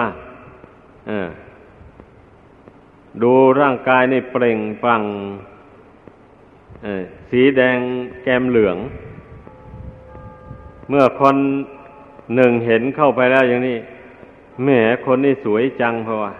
[3.21, 5.01] ดูร่างกายในเปล่งปัง
[7.29, 7.77] สีแดง
[8.23, 8.77] แกมเหลือง
[10.89, 11.35] เมื่อคน
[12.35, 13.77] หนึ่งเห็นเข้าไปแล้วอย่างนี้
[14.63, 14.69] แหม
[15.05, 16.33] คนนี่สวยจังเพราะว่า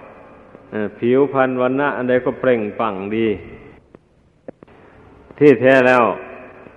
[0.99, 3.27] ผิวพรรณวันนะอันใดก็เปล่งปังดี
[5.37, 6.03] ที่แท้แล้ว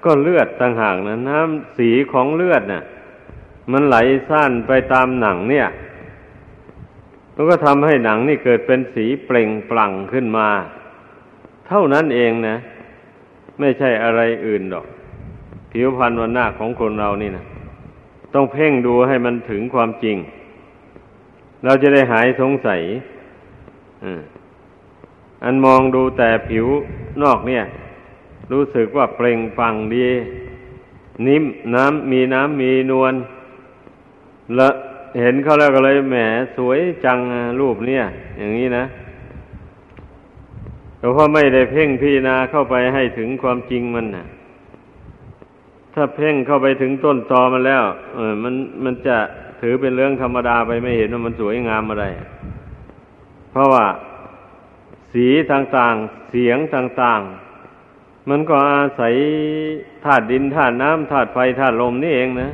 [0.04, 2.82] ก็เลือดต่างหากนะน้ำสีของเลือดน่ะ
[3.72, 3.96] มันไหล
[4.28, 5.68] สั้นไปตามหนังเนี่ย
[7.34, 10.48] มันก็ทำให้หนังนี่เกิดเป็นสีเปล่งปลั่งขึ้นมา
[11.68, 12.56] เท่านั้นเองนะ
[13.58, 14.86] ไม่ใช่อะไรอื่นหรอก
[15.72, 17.44] ผิวพรรณวันหน้าของคนเรานี่นะ
[18.34, 20.16] ต้องเพ่งดูให้มันถึงความจริง
[21.64, 22.80] เราจะได้หายสงสัย
[25.44, 26.66] อันมองดูแต่ผิว
[27.22, 27.62] นอกเนี่ย
[28.52, 30.06] รู้สึกว่าเปล่งปังดี
[31.26, 33.14] นิ่มน้ำมีน้ำมีนวล
[34.58, 34.68] ละ
[35.20, 36.16] เห็นเขาแล้วก็เลยแหม
[36.56, 37.18] สวยจัง
[37.60, 38.04] รูปเนี่ย
[38.38, 38.84] อย่างนี้นะ
[40.98, 44.26] แต่ว่าไม่ได้เพ่งพิจารณาเข้าไปให้ถึงความจริงมันนะ
[45.94, 47.84] ถ้าเพ่งเข้าไปถึงต้นตอมันแล้ว
[48.14, 49.16] เออ มันมันจะ
[49.60, 52.06] ถือเป็นเรื่องธรรมดาไปไม่เห็นว่ามันสวยงามอะไร
[53.50, 53.86] เพราะว่า
[55.12, 59.14] สีต่างๆ เสียงต่างๆ มันก็อาศัย
[60.04, 62.50] ธาตุดินธาตุน้ำธาตุไฟธาตุลมนี่เองนะ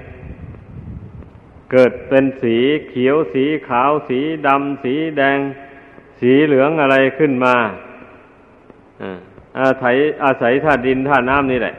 [1.72, 2.56] เกิดเป็นสี
[2.88, 5.38] เขียวสีขาวสีดำสีแดง
[6.20, 7.54] สีเหลืองอะไรขึ้นมา
[9.60, 11.74] อาศัยอาศัยธาตุดินธาตุน้ำนี่แหละ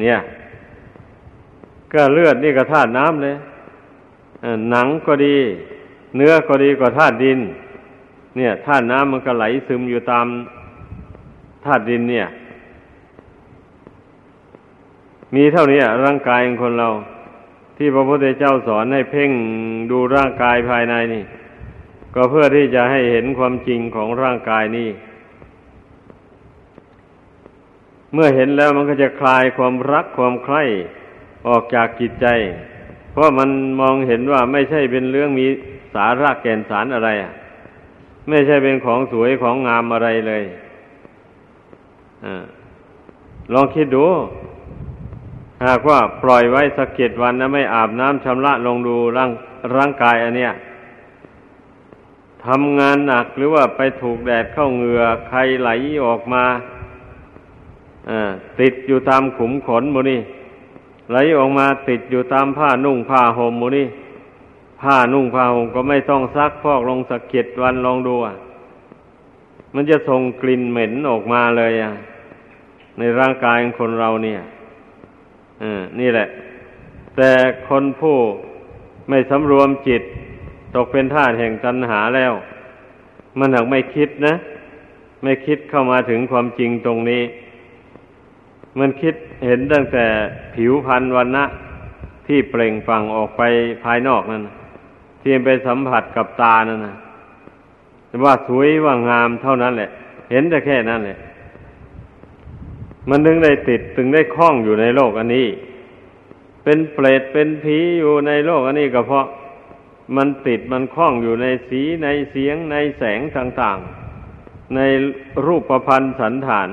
[0.00, 0.18] เนี่ย
[1.92, 3.36] ก็เลือดนี่ก็ธาตุน้ำเลย
[4.70, 5.36] หนังก็ดี
[6.16, 7.38] เนื้อก็ดีกว่าธาตุดิน
[8.36, 10.26] เนี่ยธาตุน้ำมันก็ไหลซึมอยู่ตาม
[11.64, 12.26] ธาตุดินเนี่ย
[15.34, 16.88] มีเท่านี้ร่างกายของคนเรา
[17.80, 19.30] ที่พระพุทธเจ้าสอนให้เพ่ง
[19.90, 21.24] ดูร่างกายภายในนี่
[22.14, 24.90] ก็เพื่อที่จะให้เห็นความจริงของร่างกายนี่
[28.14, 30.62] เมื่อเห็นแล้วมันก็จะคลายความรักความใคร่
[31.48, 32.26] ออกจากจิตใจ
[33.12, 33.48] เพราะมัน
[33.80, 35.46] มองเห็นว่าไม่ใช่เป็นเรื่องมี
[35.94, 37.32] สาระแก่นสารอะไรอะ
[38.28, 40.42] ไม่ใช่เป็นของสวยของงามอะไรเลย
[42.24, 42.26] อ
[43.52, 44.06] ลองคิดดู
[45.64, 49.30] หากว่าปล่อยไว้สักเกตวันนะไม่อาบน้ำชำระลงดูร่าง
[49.76, 50.52] ร่างกายอันเนี้ย
[52.46, 55.70] ทำงานหนักหรือว่าไปถูกแดดเข้าเหงื่อใครไหล
[56.04, 56.44] ออกมา
[58.60, 60.20] ติดอยู่ตามขุมขนมูนี่
[61.10, 63.86] ไหลออกมาติดอยู่ตามผ้านุ่งผ้าห่มมูนี่
[64.82, 68.34] ผ้านุ่งผ้าห่มก็ไม่ต้องซักพอกลงสักเก็ดวันลองดูอะ
[69.74, 71.92] มันจะส่งกลิ่นเหม็นออกมาเลยอะ
[72.98, 74.40] ในร่างกายของคนเราเนี่ย
[76.00, 76.26] นี่แหละ
[77.16, 77.30] แต่
[77.68, 78.16] คนผู้
[79.08, 80.02] ไม่สำรวมจิต
[80.74, 82.32] ตกเป็นท่าแห่งตัณหาแล้ว
[83.38, 84.34] มันถึงไม่คิดนะ
[85.22, 87.22] ไม่คิดเข้ามาถึงความจริงตรงนี้
[88.78, 89.14] มันคิด
[89.46, 90.04] เห็นตั้งแต่
[90.54, 91.44] ผิวพรรณวันนะ
[92.26, 93.42] ที่เปล่งฟังออกไป
[93.84, 94.42] ภายนอกนั่น
[95.22, 96.94] ที่ไปสัมผัสกับตานั่นนะ
[98.24, 99.90] ว่าสวยว่างามเท่านั้นแหละ
[100.30, 101.18] เห็นแต่แค่นั้นแหละ
[103.08, 105.48] มันถึงได้ติดถึงได้คล้องอยู่ในโลกอันนี้
[106.64, 109.26] เป็นเปรตเป็นผีอยู่ในโลกอันนี้ก็เพราะ
[110.16, 114.80] มันติดมันคล้องอยู่ในสีในเสียงในแสงต่างๆ ใน
[115.46, 116.68] รูปประพันธ์สันฐาน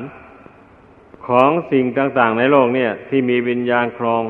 [1.27, 4.23] ของสิ่งต่างๆ ในโลกเนี่ย ที่มีวิญญาณครอง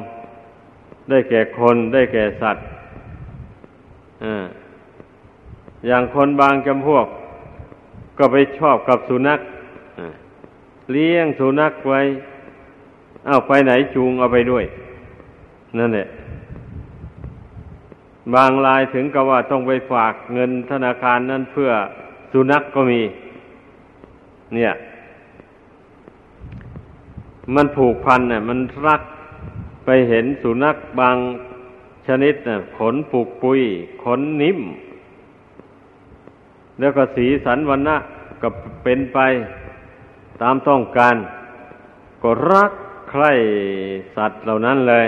[1.09, 2.65] ได้แก่คนได้แก่สัตว์
[5.87, 7.05] อย่างคนบางจำพวก
[8.17, 9.39] ก็ไปชอบกับสุนัข
[10.91, 12.01] เลี้ยงสุนัขไว้
[13.27, 14.65] เอาไปไหนจูงเอาไปด้วย
[15.77, 16.07] นั่นแหละ
[18.33, 21.69] บางรายถึงกับว่าต้องไปฝากเงินธนาคารนั่นเพื่อ
[22.31, 23.01] สุนัขกก็มี
[24.55, 24.71] เนี่ย
[27.55, 29.01] มันผูกพันเนี่ยมันรัก
[29.85, 31.17] ไปเห็นสุนัขบาง
[32.07, 33.61] ชนิดเนี่ยขนผูกปุย
[34.03, 34.59] ขนนิ่ม
[36.79, 37.97] แล้วก็สีสันวันนะ
[38.41, 38.49] ก็
[38.83, 39.19] เป็นไป
[40.41, 41.15] ตามต้องการ
[42.23, 42.71] ก็รัก
[43.09, 43.31] ใคร่
[44.15, 45.07] สัตว์เหล่านั้นเลย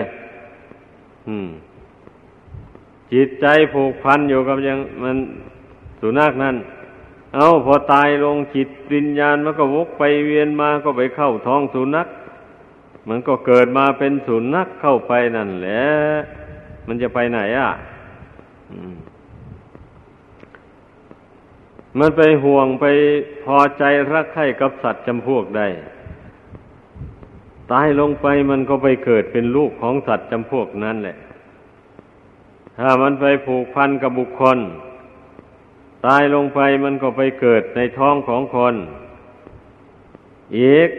[3.13, 5.17] จิตใจผูกพันอยู่กับยังมัน
[6.01, 6.55] สุนัขนั้น
[7.35, 12.07] เอาพอตายลงจิตวิญญาณมันก็วกไปเวียนมาก็ไปเข้าท้องสุนัข
[13.09, 15.85] มันก็เกิดมาเป็นสุนัขเข้าไปนั่นแหละ
[16.87, 17.69] มันจะไปไหนอะ
[21.99, 22.85] มันไปห่วงไป
[23.43, 25.61] พอใจรักใคร่กับสัตว์จำพวกใด
[27.71, 31.17] ตายลงไปมันก็ไปเกิดเป็นลูกของสัตว์จำพวกนั้นแหละ
[32.79, 34.57] ถ้ามันไปผูกพันกับบุคคล
[36.05, 38.75] ตายลงไปมันก็ไปเกิดในท้องของคน
[40.57, 40.89] อีก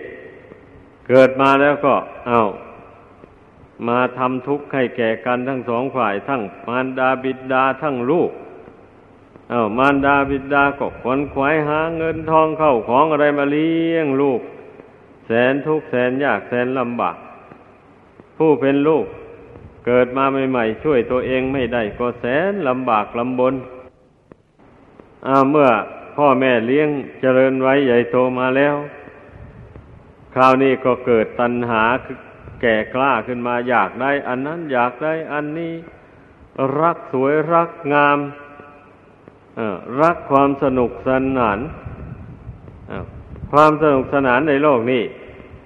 [1.08, 1.94] เกิดมาแล้วก็
[2.26, 2.42] เอา
[3.88, 8.30] มาทำทุกข์ให้แก่กันทั้งสองฝ่าย ทั้งมารดาบิดาทั้งลูก
[9.50, 14.40] เอามารดาบิดาก็ขวนขวายหาเงินทองเข้าของอะไรมาเลี้ยงลูก
[15.26, 17.16] แสนทุกข์แสนยากแสนลำบาก
[18.36, 19.06] ผู้เป็นลูก
[19.86, 23.54] เกิดมาใหม่ๆช่วยตัวเองไม่ได้ก็แสนลำบากลำบน
[25.26, 25.68] อาเมื่อ
[26.16, 26.88] พ่อแม่เลี้ยง
[27.20, 28.74] เจริญไว้ใหญ่โตมาแล้ว
[30.34, 31.84] คราวนี้ก็เกิดตัณหา
[32.60, 35.74] แก่กล้าขึ้นมาอยากได้ อันนั้นอยากได้อันนี้
[36.80, 38.18] รักสวยรักงาม
[40.00, 41.58] รักความสนุกสนาน
[43.52, 45.02] ความสนุกสนานในโลกนี้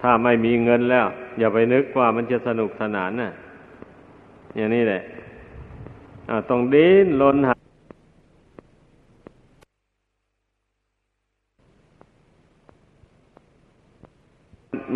[0.02, 1.06] ถ้าไม่มีเงินแล้ว
[1.38, 3.32] อย่าไปนึกว่ามันจะสนุกสนานนะ่ะ
[4.56, 5.02] อย่างนี้แหละ
[6.50, 7.54] ต้องดิ้นรนหา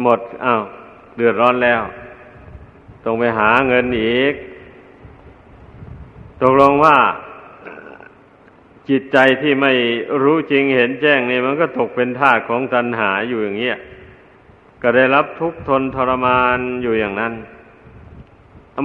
[0.03, 0.63] หมดอ้าว
[1.17, 1.83] เดือดร้อนแล้ว
[3.05, 4.35] ต้องไปหาเงินอีก
[6.41, 6.97] ตกลงว่า
[8.89, 9.73] จิตใจที่ไม่
[10.23, 13.79] รู้จริงเห็นแจ้งนี่มันก็ตกเป็นทาสของตัณหาอยู่อย่างเงี้ย
[14.83, 17.35] ก็ได้รับทุกข์ทนทรมานอยู่อย่างนั้น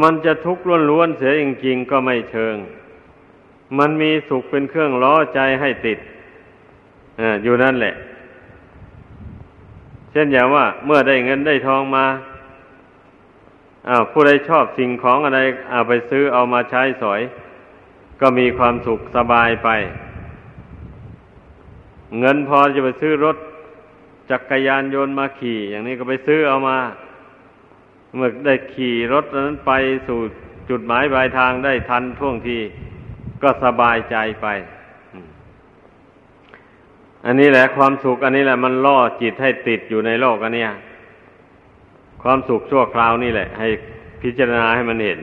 [0.03, 2.55] มันจะทุกข์ล้วนๆเสียจริงๆก็ไม่เชิง
[3.79, 5.99] มันมีสุขเป็นเครื่องล้อใจให้ติด
[7.19, 7.95] ออยู่นั่นแหละ
[10.11, 12.05] เช่นอย่างว่า เมื่อได้เงินได้ทองมา
[13.89, 15.39] อ้าวผู้ใดชอบสิ่งของอะไร
[15.71, 17.21] เอาไปซื้อเอามาใช้สอย
[18.21, 19.69] ก็มีความสุขสบายไป
[22.19, 23.38] เงินพอจะไปซื้อรถ
[24.31, 26.77] จักรยานยนต์มาขี่ อย่างนี้ก็ไปซื้อเอามา
[28.15, 29.71] เมื่อได้ขี่รถนั้นไป
[30.07, 30.19] สู่
[30.69, 32.57] จุดหมายปลายทางได้ทันท่วงที
[33.43, 34.47] ก็สบายใจไป
[37.25, 40.65] อันนี้แหละความสุขอันนี้แหละ มันล่อจิตให้ติดอยู่ในโลกอันเนี้
[42.23, 43.67] ความสุขชั่วคราวนี่แหละ ให้
[44.21, 45.21] พิจารณาให้มันเห็น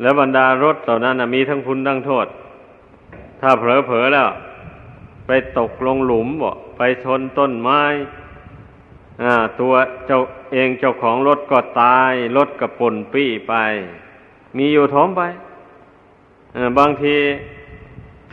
[0.00, 2.26] แล้วบรรดารถเหล่านั้นมีทั้งคุณทั้งโทษ
[3.40, 4.28] ถ้าเผลอๆแล้ว
[5.26, 7.82] ไปตกลงหลุมบ่ไปชนต้นไม้
[9.22, 9.72] อ่าตัว
[10.06, 10.20] เจ้า
[10.52, 13.54] เองเจ้าของรถก็ตาย รถก็ป่นปี้ไป
[14.56, 15.22] มีอยู่ท้องไป
[16.78, 17.16] บางที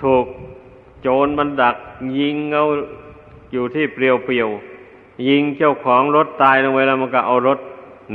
[0.02, 0.26] ถูก
[1.02, 1.78] โจรมันดัก
[2.20, 2.64] ยิงเอา
[3.54, 4.50] อยู่ที่เปลียวเปียว
[5.28, 7.60] ยิงเจ้าของรถตายลงไปแล้วมันก็เอารถ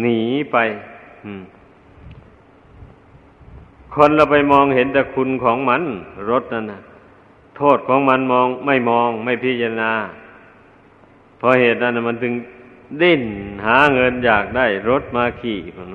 [0.01, 0.21] หนี
[0.53, 0.57] ไป
[3.95, 5.83] คนเราไปมองเห็นแต่คุณของมัน
[6.31, 6.81] รถนั่นนะ
[7.57, 9.93] โทษของมันมองไม่มองไม่พิจารณา
[11.39, 12.35] เพราะเหตุนั้นมันถึง
[13.03, 13.23] ดิ้น
[13.67, 15.89] หาเงินอยากได้รถมาขี่มัน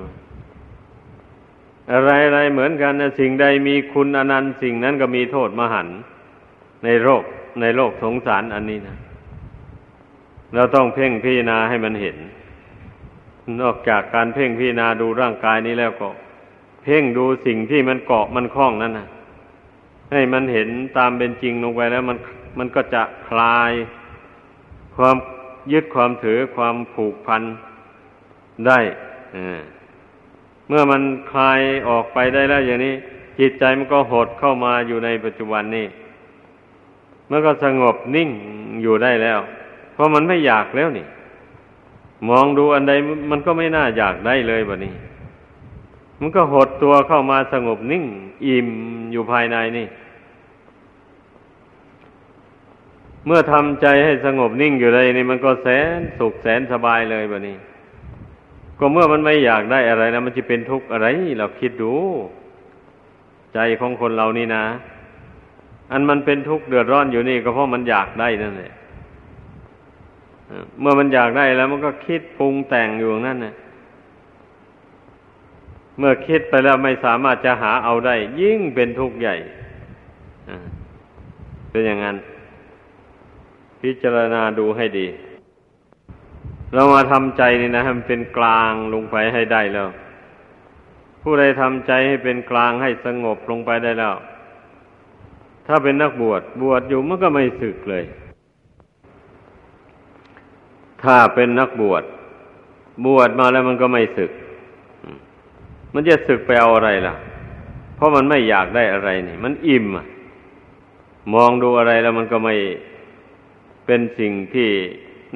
[1.92, 5.88] อะไรอะไรเหมือนกันนะสิ่งใดมีคุณอนันต์สิ่งนั้นก็มีโทษมหัน
[6.84, 7.24] ในโลก
[7.60, 8.96] ในโลกสงสารอันนี้นะ
[10.54, 12.16] เราต้องเพ่งพิจารณาให้มันเห็น
[13.60, 16.08] นอกจากการเพ่งพิจารณาดูร่างกายนี้แล้วก็
[16.88, 19.06] เพ่งดูสิ่งที่มันเกาะมันคล้องนั่นนะ
[20.12, 22.18] ให้มันเห็นตามเป็นจริงลงไปแล้วมัน
[22.58, 23.72] มันก็จะคลาย
[24.96, 25.16] ความ
[25.72, 27.42] ยึดความถือความผูกพัน
[28.66, 28.78] ได้
[30.68, 32.94] เมื่อมันคลายออกไปได้แล้วอย่างนี้
[33.38, 35.86] จิตใจมันก็หดเข้ามาอยู่ในปัจจุบันนี้
[37.30, 38.30] มันก็สงบนิ่ง
[38.82, 39.38] อยู่ได้แล้ว
[39.92, 41.06] เพราะมันไม่อยากแล้วนี่
[42.28, 42.92] มองดูอันใด
[43.30, 44.92] มันก็ไม่น่าอยากได้เลยแบบนี้
[46.20, 48.04] มันก็หดตัวเข้ามาสงบนิ่ง
[48.46, 48.68] อิ่ม
[49.12, 49.86] อยู่ภายในนี่
[53.26, 57.56] เมื่อทำใจให้สงบนิ่งอยู่ได้นี่มันก็แสนสุขแสนสบายเลยแบบนี้
[58.78, 61.06] ก็เมื่อมันไม่อยากได้อะไรแล้วมันจะเป็นทุกข์อะไร
[61.38, 61.94] เราคิดดู
[63.54, 64.64] ใจของคนเรานี่นะ
[65.92, 68.72] อันมันเป็นทุกข์เดือดร้อนอยู่นี่ ก็เพราะมันอยากได้นั่นแหละ
[70.80, 73.54] เมื่อมันอยากได้แล้วมันก็คิดปรุงแต่งอยู่นั่นน่ะ
[75.98, 79.36] เมื่อคิดไปแล้วไม่สามารถจะหาเอาได้ ยิ่งเป็นทุกข์ใหญ่
[81.70, 82.16] เป็นอย่างนั้น
[83.80, 85.06] พิจารณาดูให้ดี
[86.74, 89.88] เรามาทำใจนี่นะให้มันเป็นกลางลงไปให้ได้แล้ว
[91.22, 94.14] ผู้ใดทำใจให้เป็นกลางให้สงบลงไปได้แล้ว
[95.66, 98.04] ถ้าเป็นนักบวชบวชอยู่มันก็ไม่สึกเลย
[101.02, 102.02] ถ้าเป็นนักบวช
[103.06, 104.30] บวชมาแล้วมันก็ไม่สึก
[105.96, 107.14] มันจะสึกไปเอาอะไรล่ะ
[107.96, 110.06] เพราะมันไม่อยากได้อะไรนี่ มันอิ่มอะ
[111.34, 112.54] มองดูอะไรแล้วมันก็ไม่
[113.86, 114.70] เป็นสิ่งที่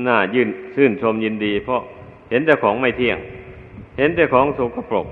[0.07, 1.81] น่ายื่นชื่นชมยินดี เพราะ
[2.31, 3.19] เห็นแต่ของไม่เที่ยง
[3.99, 5.07] เห็นแต่ของสกปรก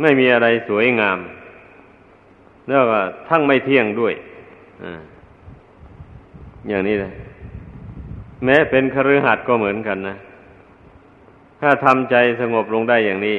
[0.00, 1.18] ไม่มีอะไรสวยงาม
[2.68, 4.14] แล้วก็ทั้งไม่เที่ยงด้วย
[4.82, 4.84] อ
[6.68, 7.12] อย่างนี้เลย
[8.44, 10.16] แม้เป็นคฤหัสถ์ก็เหมือนกันนะ
[11.60, 13.36] ถ้าทำใจสงบลงได้อย่างนี้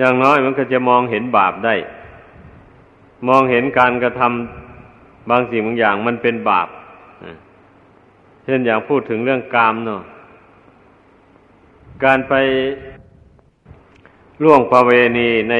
[0.00, 1.74] อย่างน้อยมันก็จะมองเห็นบาปได้
[3.28, 6.68] มองเห็นการกระทำบางสิ่งบางอย่างมันเป็นบาป
[8.44, 10.02] เช่นอย่างพูดถึงเรื่องกามเนาะ
[12.04, 12.34] การไป
[14.42, 15.54] ล่วงประเวณีใน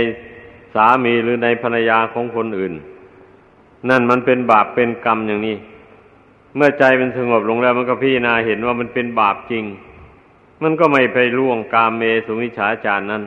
[0.75, 2.73] สามีหรือในภรรยาของคนอื่น
[3.89, 5.57] นั่นมันเป็นบาปเป็นกรรมอย่างนี้
[6.57, 9.65] เมื่อใจมันสงบลงแล้วมันก็พิจารณาเห็นว่ามันเป็นบาปจริง
[10.63, 13.23] มันก็ไม่ไปล่วงกามเมสุมิฉาจารนั้น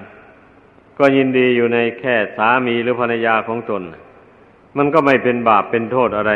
[0.97, 3.81] ก็ยินดีอยู่ในแค่สามีหรือภรรยาของตน
[4.77, 6.31] มันก็ไม่เป็นบาปเป็นโทษอะไร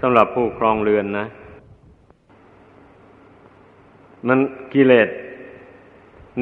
[0.00, 1.26] สำหรับผู้ครองเรือนนะ
[4.28, 4.38] มัน
[4.74, 5.08] กิเลส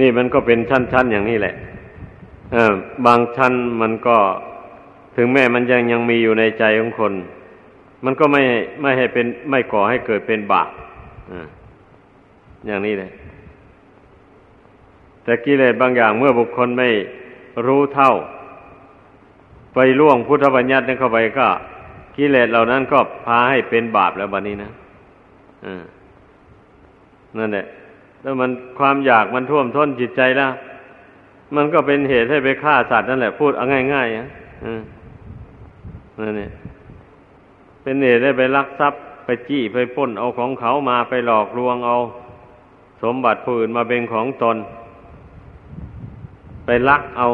[0.00, 1.54] นี่มันก็เป็นชั้นๆอย่างนี้แหละ
[3.06, 4.16] บางชั้นมันก็
[5.16, 7.12] ถึงแม้มันยังยังมีอยู่ในใจของคน
[8.04, 8.42] มันก็ไม่
[8.82, 10.68] ไม่ให้เป็นไม่ก่อให้เกิดเป็นบาป
[12.66, 13.10] อย่างนี้เลย
[15.24, 16.88] แต่กิเลสบางอย่างเมื่อบุคคลไม่
[17.66, 18.12] รู้เท่า
[19.74, 21.48] ไปล่วงพุทธบัญญัตินั้นเข้าไปก็
[22.16, 24.70] กิเลสเหล่านั้นก็พาให้เป็นบาปแล้วบัดนี้นะ
[27.38, 27.66] นั่นแหละ
[28.22, 30.50] แล้วมันความอยากมันท่วมท้นจิตใจแล้ว
[31.56, 34.26] มันก็เป็นเหตุให้ไปฆ่าสัตว์นั่นแหละพูดเอาง่ายๆอะ
[36.20, 36.50] นั่นเนี่ย
[37.82, 41.96] เป็นเหตุให้ไปลักทรัพย์ไปจี้ไปป้นเอาของเขามาไปหลอกลวงเอา
[43.02, 44.56] สมบัติผู้อื่นมาเป็นของตน
[46.72, 47.28] ไปลักเอา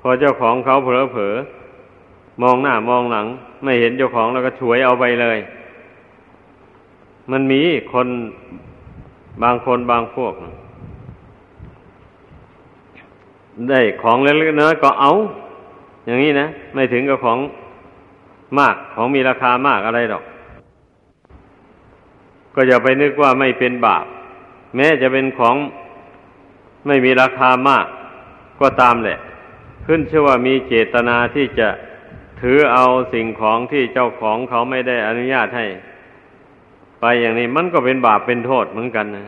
[0.00, 1.34] พอเจ้าของเขาเผลอเผลอ
[2.42, 3.26] มองหน้ามองหลัง
[3.62, 5.38] ไม่เห็นเจ้าของแล้วก็ฉวยเอาไปเลย
[7.30, 7.62] มันมี
[7.92, 8.08] คน
[9.42, 10.34] บางคนบางพวก
[13.68, 15.10] ได้ของเล็กๆน้อยก็เอา
[16.06, 17.38] อย่างนี้นะ ไม่ถึงกับของ
[18.58, 20.24] มากของมีราคามากอะไรหรอก
[22.54, 24.04] ก็อย่าไปนึกว่าไม่เป็นบาป
[24.76, 25.56] แม้จะเป็นของ
[26.86, 27.86] ไม่มีราคามาก
[28.62, 29.18] ก็ตามแหละ
[29.86, 31.68] ขึ้นชื่อว่ามีเจตนาที่จะ
[32.40, 35.66] ถือเอาสิ่งของที่เจ้าของเขาไม่ได้อนุญาตให้
[37.00, 39.26] ไปอย่างนี้มันก็เป็นบาปเป็นโทษเหมือนกันนะ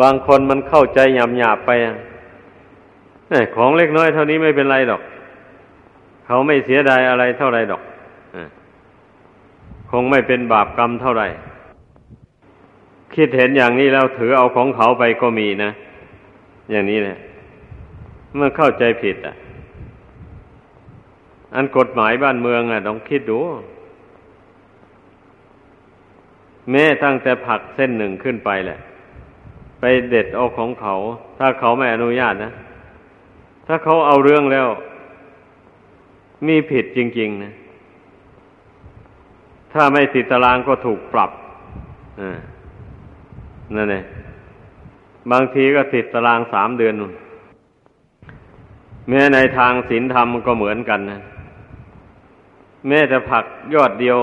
[0.00, 1.70] บางคนมันเข้าใจหยาบหยาบไป
[3.56, 5.02] ของเล็กน้อยเท่านี้ไม่เป็นไรหรอก
[6.26, 7.82] เขาไม่เสียดายอะไรเท่าไรดอก
[9.90, 11.28] คงไม่เป็นบาปกรรมเท่าไหร่
[13.14, 15.70] คิดเห็นอย่างนี้แล้วถือเอาของเขาไปก็มีนะ
[16.70, 17.16] อย่างนี้แหละ
[18.34, 19.34] เมื่อเข้าใจผิดอะ
[21.54, 23.38] อันกฎหมายบ้านเมืองอะต้องคิดดู
[26.70, 28.78] แม้ตั้งแต่ผักเส้นหนึ่งขึ้นไปแหละ
[29.80, 30.94] ไปเด็ดเอาของเขา
[31.38, 32.52] ถ้าเขาไม่อนุญาตนะ
[33.66, 34.68] ถ้าเขาเอาเรื่องแล้ว
[36.46, 37.52] มีผิดจริง ๆ นะ
[39.72, 41.30] ถ้าไม่ติดตารางก็ถูกปรับ
[43.76, 44.04] นั่นเอง
[45.32, 46.94] บางทีก็ติดตารางสามเดือน
[49.08, 51.20] แม้ในทางศีลธรรมก็เหมือนกันนะ
[52.88, 53.44] แม้แต่ผัก
[53.74, 54.18] ยอดเดียว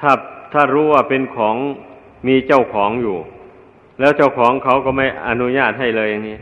[0.00, 0.12] ถ้า
[0.52, 1.56] ถ้ารู้ว่าเป็นของ
[2.28, 3.16] มีเจ้าของอยู่
[4.00, 6.38] แล้วเจ้าของเขาก็ไม่อนุญาตให้เลยอย่างนี้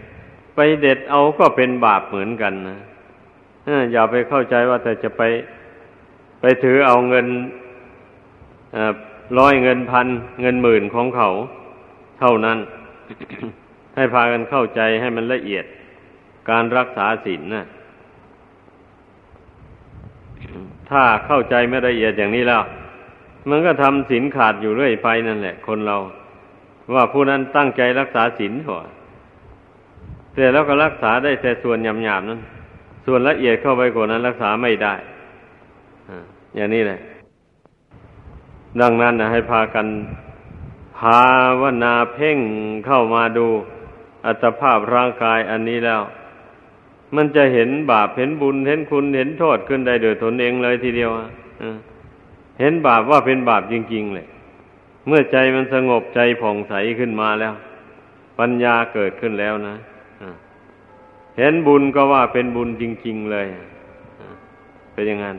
[0.54, 2.78] ไปเด็ดเอาก็เป็นบาปเหมือนกันนะ
[3.92, 5.22] อย่าไปเข้าใจว่าแต่จะไป
[6.40, 7.26] ไปถือเอาเงิน
[9.38, 10.06] ร้อยเงินพัน
[10.42, 11.30] เงินหมื่นของเขา
[12.20, 12.58] เท่านั้น
[13.94, 15.64] ให้พากันเข้าใจให้มันละเอียด
[16.50, 17.66] การรักษาศีลนะ
[20.90, 22.62] ถ้าเข้าใจไม่ละเอียดอย่างนี้แล้ว
[23.50, 25.96] มันก็ทำศีลขาดอยู่เรื่อยไปนั่นแหละ คนเรา
[26.94, 28.82] ว่าผู้นั้นตั้งใจรักษาศีลหัว
[30.32, 32.40] แต่แล้วก็รักษาได้แต่ส่วนหยาบๆนั้น
[33.06, 34.94] ส่วนละเอียดเข้าไปกว่านั้นรักษาไม่ได้
[36.56, 37.00] อย่างนี้แหละ
[38.80, 39.86] ดังนั้นนะให้พากัน
[40.98, 41.24] ภา
[41.60, 42.38] วนาเพ่ง
[42.86, 43.46] เข้ามาดู
[44.26, 46.02] อัตภาพร่างกายอันนี้แล้ว
[47.16, 51.28] มันจะเห็นบาปเห็นบุญเห็นคุณเห็นโทษขึ้นได้โดยตนเองเลยทีเดียวอะ
[52.60, 54.26] เห็นบาปว่าเป็นบาปจริง ๆ เลย
[55.06, 57.54] เมื่อใจมันสงบใจผ่องใสขึ้นมาแล้ว
[58.38, 59.76] ปัญญาเกิดขึ้นแล้วนะ
[61.38, 63.46] เห็นบุญก็ว่าเป็นบุญจริง ๆ เลย
[64.92, 65.36] เป็นอย่างนั้น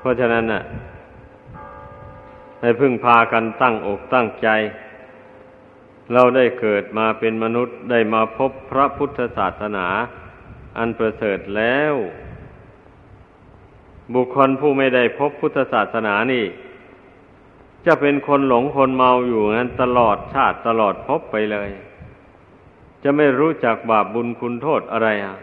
[0.00, 0.62] เพราะฉะนั้นน่ะ
[2.60, 4.48] ให้พึ่งพากันตั้งอกตั้งใจ
[6.12, 9.86] เราได้เกิดมาเป็นมนุษย์ได้มาพบพระพุทธศาสนา
[10.78, 11.94] อันประเสริฐแล้ว
[14.14, 16.44] บุคคลผู้ไม่ได้พบพุทธศาสนานี่
[17.86, 21.70] จะเป็นคนหลงคนเมาอยู่นั้นตลอดชาติตลอดพบไปเลย
[23.02, 25.36] จะไม่รู้จักบาปบุญคุณโทษอะไรอะ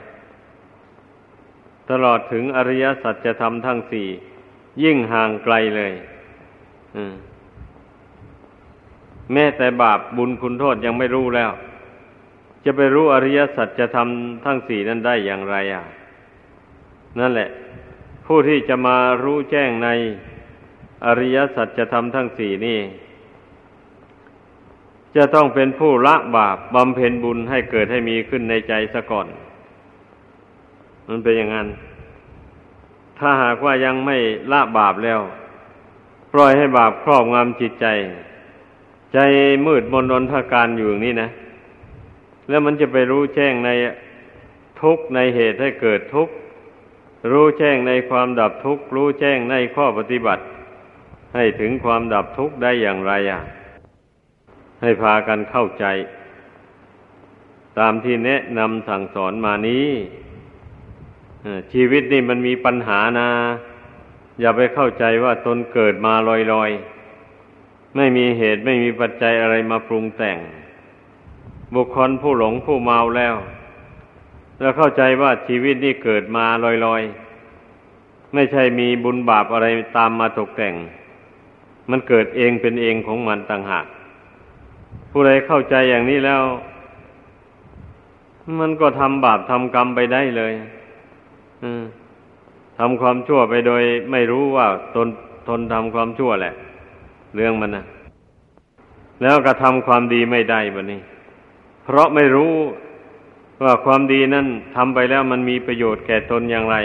[1.90, 4.08] ตลอดถึงอริยสัจธรรมทั้งสี่
[4.84, 5.94] ยิ่งห่างไกลเลย
[9.34, 11.52] แม้แต่บาปบุญคุณโทษยังไม่รู้แล้ว
[12.66, 14.08] จะไปรู้อริยสัจธรรม
[14.46, 15.84] ทั้งสี่นั้นได้อย่างไรอะ
[17.20, 17.50] นั่นแหละ
[18.26, 19.90] ผู้ที่จะมารู้แจ้งใน
[21.06, 22.80] อริยสัจธรรมทั้งสี่นี่
[25.16, 29.28] จะต้องเป็นผู้ละบาปบำเพ็ญบุญให้เกิดให้มีขึ้นในใจซะก่อน
[31.08, 31.68] มันเป็นอย่างนั้น
[33.20, 34.18] ถ้าหากว่ายังไม่
[34.52, 35.20] ละบาปแล้ว
[36.40, 37.86] ล่อยให้บาปครอบงำจิตใจ
[39.14, 39.20] ใจ
[39.66, 41.30] มืดมนนทการอยู่อย่างนี้นะ
[42.50, 43.70] แล้วมันจะไปรู้แจ้งใน
[44.82, 46.30] ทุกในเหตุให้เกิดทุก
[47.32, 50.44] รู้แจ้งในความดับทุกรู้แจ้งในข้อปฏิบัติ
[51.36, 53.42] ให้ถึงความดับทุกข์ได้อย่างไรอะ
[54.82, 55.86] ให้พากันเข้าใจ
[57.80, 59.88] ตามที่แนะนำสั่งสอนมานี้
[61.74, 63.30] ชีวิตนี่มันมีปัญหานะ
[64.40, 66.14] อย่าไปเข้าใจว่าตนเกิดมา
[66.54, 70.38] ลอยๆ ไม่มีเหตุไม่มีปัจจัยอะไรมาปรุงแต่ง
[71.74, 73.36] บุคคลผู้หลงผู้เมาแล้ว
[74.60, 76.46] แล้วเข้าใจว่าชีวิตนี่เกิดมา
[76.86, 79.68] ลอยๆ ไม่ใช่มีบุญบาปอะไร
[79.98, 80.76] ตามมาตกแต่ง
[81.90, 83.86] มันเกิดเองเป็นเองของมันต่างหาก
[85.12, 86.42] ผู้ใดเข้าใจอย่างนี้แล้ว
[88.60, 90.54] มันก็ทำบาปทำกรรมไปได้เลย
[91.64, 91.84] อืม
[92.80, 95.08] ทำความชั่วไปโดยไม่รู้ว่าตน
[95.48, 96.54] ทนทำความชั่วแหละ
[97.36, 97.86] เรื่องมันนะ
[99.22, 101.02] แล้วก็ทำความดีไม่ได้บะนี้
[101.84, 102.54] เพราะไม่รู้
[103.64, 104.46] ว่าความดีนั้น
[104.76, 106.78] ทำไปแล้วมันมีประโยชน์แก่ตนอย่างไร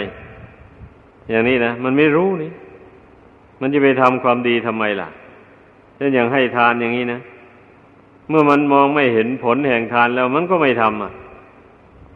[1.29, 2.51] อย่างนี้นะมันไม่รู้นี่
[3.61, 5.09] มันจะไปทำความดีทำไมล่ะ
[5.95, 7.19] เช่นอย่างให้ทานอย่างนี้นะ
[8.29, 11.11] เมื่อมันมองไม่เห็นผลแห่งทานแล้วมันก็ไม่ทำอะ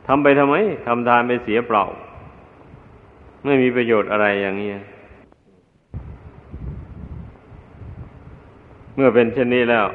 [0.08, 0.56] ทำไปทำไม
[0.88, 1.84] ทำทานไปเสียเปล่า
[3.46, 4.72] ไม่มีประโยชน์อะไรอย่างนี้
[8.96, 9.86] เมื่อเป็นเช่นนี้แล้ว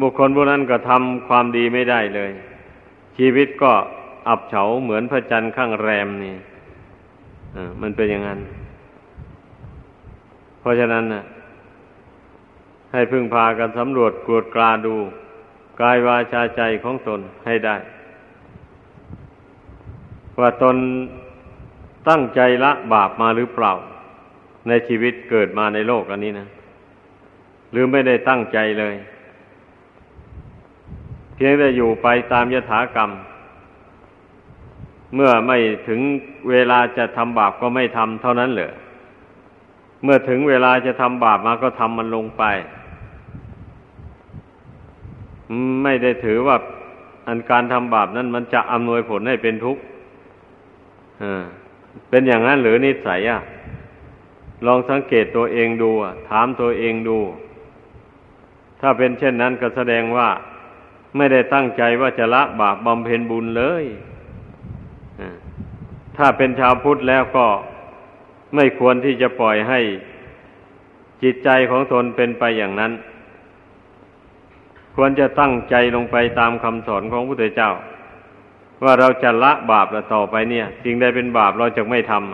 [0.00, 2.30] บุคคลผู้นั้นก็ทำความดีไม่ได้เลย
[3.18, 3.72] ชีวิตก็
[4.28, 6.34] อับเฉาเหมือนพระจันทร์ข้างแรมนี่
[7.82, 8.40] มันเป็นอย่างนั้น
[10.60, 11.24] เพราะฉะนั้นนะ
[12.92, 14.94] ให้พึ่งพากันสำรวจกวดกลาดู
[15.80, 17.76] กายวาจาใจของตนให้ได้
[20.40, 20.76] ว่าตน
[22.08, 23.72] ตั้งใจละบาปมาหรือเปล่า
[24.68, 26.48] ในชีวิตเกิดมาในโลกอันนี้นะ
[27.72, 28.94] หรือไม่ได้ตั้งใจเลย
[31.34, 33.10] เพียงแต่อยู่ไปตามยถากรรม
[35.14, 36.00] เมื่อไม่ถึง
[36.50, 38.72] เวลาจะทำบาปก็ไม่ทำเท่านั้นเหรอ
[40.02, 42.44] เมื่อถึงเวลาจะทำบาปมาก็ทำมันลงไป
[45.82, 46.56] ไม่ได้ถือว่า
[47.28, 49.82] อันการทำบาปนั้นมันจะอำนวยผลให้เป็นทุกข์
[51.22, 51.44] อ่า
[52.10, 53.40] เป็นอย่างนั้นหรือนิสัยอะ
[54.66, 55.90] ลองสังเกตตัวเองดู
[56.30, 57.18] ถามตัวเองดู
[58.80, 60.28] ถ้าเป็นเช่นนั้นก็แสดงว่า
[61.16, 63.84] ไม่ได้ตั้งใจว่าจะละบาปบำเพ็ญบุญเลย
[66.16, 67.46] ถ้าเป็นชาวพุทธแล้วก็
[68.54, 69.80] ไม่ควรที่จะปล่อยให้
[71.22, 72.92] จิตใจของตนเป็นไปอย่างนั้น
[74.94, 77.70] ควรจะตั้งใจลงไปตามคำสอนของพระพุทธเจ้า
[78.84, 82.32] ว่าเราจะละบาปแล้วต่อไปเนี่ยสิ่งใดเป็นบาปเราจะไม่ทำ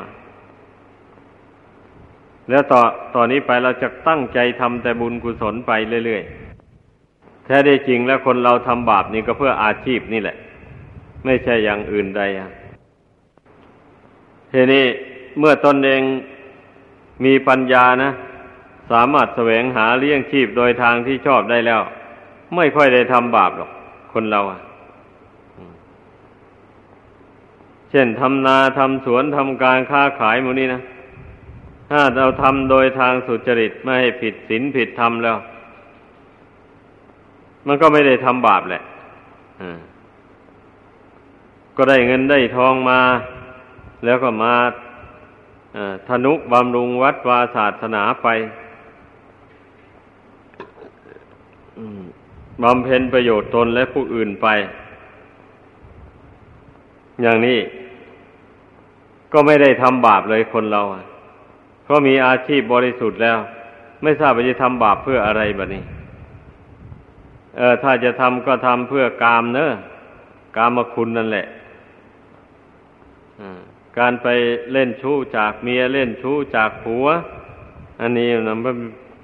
[2.51, 2.80] แล้วต่อ
[3.14, 5.72] ต่อนนี้ไปเราจะตั้งใจทำแต่บุญกุศลไป
[6.05, 10.36] เรื่อยๆแท้ได้จริงแล้วคนเราทำบาปนี่ก็เพื่ออาชีพนี่แหละ
[11.24, 12.51] ไม่ใช่อย่างอื่นใดอะ
[14.53, 14.84] ทีนี้
[15.38, 16.03] เมื่อตนเอง
[17.24, 18.11] มีปัญญานะ
[18.90, 21.80] สามารถแสวงหาเลี้ยงชีพโดยทางที่ชอบได้แล้ว
[22.57, 23.70] ไม่ค่อยได้ทำบาปหรอก
[24.12, 24.61] คนเราอะ
[27.93, 30.82] เช่นทำนาทำสวนทำการค้าขายมูนี้นะ
[31.90, 35.36] ถ้าเราทำโดยทางสุจริตไม่ให้ผิดศีลผิดธรรมแล้ว
[37.66, 38.82] มันก็ไม่ได้ทำบาปแหละ
[41.76, 43.01] ก็ได้เงินได้ทองมา
[44.05, 44.55] แล้วก็มา
[46.09, 48.28] ธนุบำรุงวัดวาศาสนาไป
[52.62, 54.47] บำเพ็ญประโยชน์ตนและผู้อื่นไป
[57.22, 57.59] อย่างนี้
[59.33, 60.83] ก็ไม่ได้ทำบาปเลยคนเรา
[61.85, 63.39] เพราะมีอาชีพบริสุทธิ์แล้ว
[64.03, 65.83] ไม่ทราบว่าจะทำบาปเพื่ออะไรแบบนี้
[67.57, 69.70] เออ ถ้าจะทำก็ทำเพื่อกามเนอะ
[70.57, 71.47] กามคุณนั่นแหละ
[73.99, 74.28] การไป
[74.72, 77.07] เล่นชู้จากเมียเล่นชู้จากผัว
[78.01, 78.57] อันนี้นะ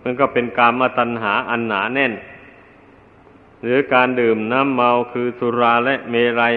[0.03, 2.13] มันก็เป็นกามตัณหาอันหนาแน่น
[3.63, 6.55] หรือการดื่มน้ำเมาคือสุราและเมรัย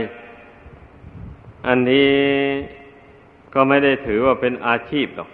[1.68, 2.12] อันนี้
[3.54, 5.30] ก็ไม่ได้ถือว่าเป็นอาชีพหรอก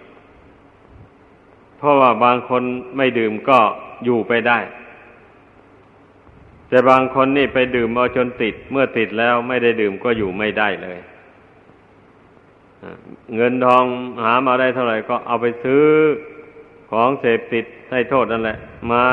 [1.78, 2.63] เพราะว่าบางคน
[2.97, 3.59] ไม่ดื่มก็
[4.05, 4.59] อยู่ไปได้
[6.70, 10.99] แต่บางคนนี่ไปดื่มเอาจนติด เมื่อติดแล้วไม่ได้ดื่มก็อยู่ไม่ได้เลย
[13.36, 13.86] เงินทอง
[14.24, 15.86] หามาได้เท่าไหร่ก็เอาไปซื้อ
[16.91, 18.57] ของเสพติดให้โทษนั่นแหละ
[18.91, 19.05] มา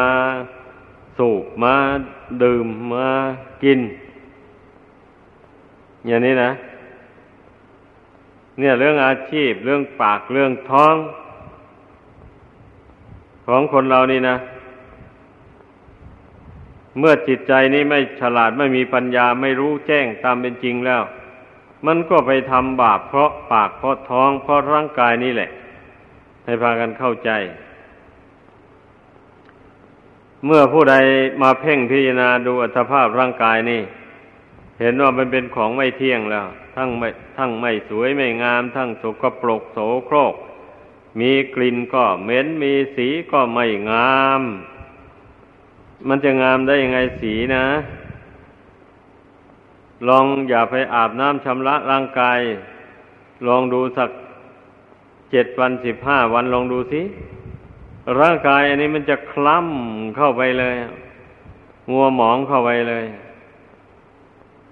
[1.19, 1.75] สูบมา
[2.43, 3.09] ดื่มมา
[3.63, 3.81] กิน
[6.07, 6.51] อย่างนี้นะ
[8.59, 10.95] เนี่ยเรื่องอาชีพ เรื่องปากเรื่องท้อง
[13.47, 14.37] ของคนเรานี่นะ
[16.99, 21.03] เมื่อจิตใจนี้ไม่ฉลาดไม่มีปัญญาไม่รู้แจ้งตามเป็นจริงแล้ว
[21.87, 25.51] มันก็ไปทำบาปเพราะปากเพราะท้อง เพราะร่างกายนี่แหละ
[26.45, 27.31] ให้พากันเข้าใจ
[30.47, 30.95] เมื่อผู้ใด
[31.43, 33.83] มาเพ่งพิจารณาดูอัตภาพร่างกายนี่
[34.81, 40.35] เห็นว่ามันเป็นของไม่เที่ยงแล้ว ทั้งไม่ทั้งไม่สวยไม่งาม ทั้งสกปรกโสโครก
[41.21, 44.43] มีกลิ่นก็เหม็นมีสีก็ไม่งาม
[46.09, 47.65] มันจะงามได้ยังไงสีนะ
[50.09, 52.41] ลองอย่าไปอาบน้ำชำระร่างกาย
[53.47, 54.11] ลองดูสัก
[55.31, 57.01] เจ็ดวันสิบห้าวันลองดูสิ
[58.21, 60.75] ร่างกายอันนี้มันจะคล้ำเข้าไปเลย
[61.91, 63.05] งัวหมองเข้าไปเลย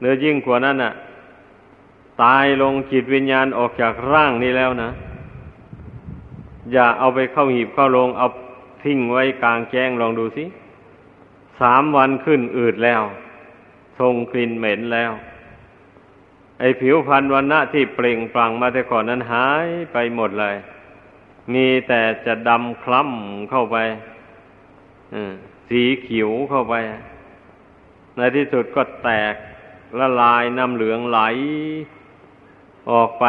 [0.00, 0.92] เนื้อยิ่งกว่านั้นอะ
[2.22, 4.90] ตายลงจิตวิญญาณออกจากร่างนี้แล้วนะ
[6.72, 8.26] อย่าเอาไปเข้าหีบเข้าลง เอา
[8.82, 10.44] ทิ้งไว้กลางแจ้งลองดูสิ
[11.60, 13.02] สามวันขึ้นอืดแล้ว
[13.98, 15.12] ทรงกลิ่นเหม็นแล้ว
[16.58, 20.56] ไอผิวพรรณวันณะที่เปล่งปลั่งมาแต่ก่อนนั้นหายไปหมดเลย
[21.52, 23.76] มีแต่จะดำคล้ำเข้าไป
[25.68, 26.74] สีเขียวเข้าไป
[28.16, 29.34] ในที่สุดก็แตก
[29.98, 31.20] ละลายน้ำเหลืองไหล
[32.90, 33.24] ออกไป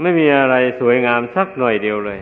[0.00, 2.18] ไม่มีอะไรสวยงามสักหน่อยเดียวเลย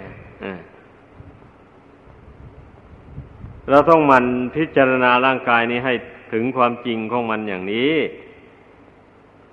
[3.71, 4.25] เราต้องมัน
[4.57, 5.95] พิจารณาร่างกายนี้ให้
[6.33, 7.93] ถึงความจริงของมันอย่างนี้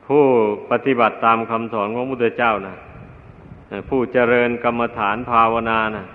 [0.08, 0.26] ผู้
[0.72, 2.76] ปฏิบัติตามคำสอนของพระพุทธเจ้านะ
[3.90, 6.06] ผู้เจริญกรรมฐานภาวนานะ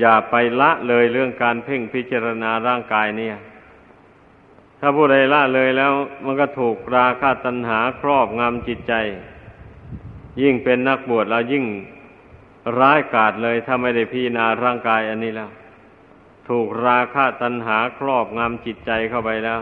[0.00, 3.36] อย่าไปละเลยเรื่องการเพ่งพิจารณาร่างกายเนี่ย
[4.84, 5.92] ถ้าผู้ใดละเลยแล้ว
[6.24, 8.94] มันก็ถูกราคะตัณหาครอบงำจิตใจ
[10.42, 11.64] ยิ่งเป็นนักบวชแล้วยิ่ง
[12.78, 15.50] ร้ายกาจเลยถ้าไม่ได้พิจารณาร่างกายอันนี้แล้ว
[16.48, 19.60] ถูกราคะตัณหาครอบงำจิตใจเข้าไปแล้ว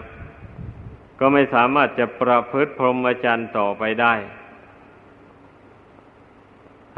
[1.20, 4.14] ก็ไม่สามารถจะประพฤติพรหมจรรย์ต่อไปได้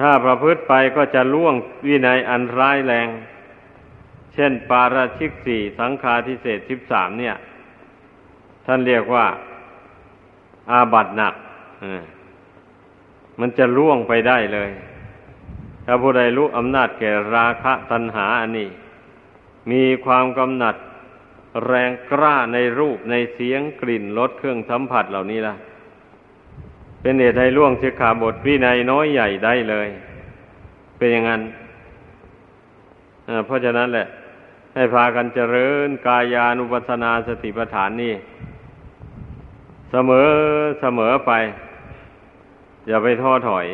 [0.01, 1.55] ถ้าประพฤติไปก็จะล่วง
[1.87, 3.09] วินัยอันร้ายแรง
[4.35, 7.37] เช่น ปาราชิกสี่สังฆาทิเศษสิบสามเนี่ย
[8.67, 9.27] ท่านเรียกว่า
[10.71, 11.35] อาบัตหนัก
[13.41, 14.71] มันจะล่วงไปได้เลย
[15.87, 18.69] ถ้าผู้ใดรู้อำนาจแก่ราคะตัณหาอันนี้
[19.71, 20.77] มีความกำหนัด
[21.67, 25.55] แรงกล้าในรูปในเสียงกลิ่นรสเครื่องสัมผัสเหล่านี้ล่ะ
[27.01, 29.89] เป็นเหตุให้ล่วงสิกขาบทวินัยน้อยใหญ่ได้เลย
[30.99, 31.43] เป็นอย่างนั้น
[33.47, 34.07] เพราะฉะนั้นแหละ
[34.75, 38.15] ให้พากันเจริญกายานุปัสนาสติปัฏฐานนี่
[39.93, 40.29] เสมอ
[40.81, 41.33] เสมอไป
[42.89, 43.67] อย่าไปท้อถอย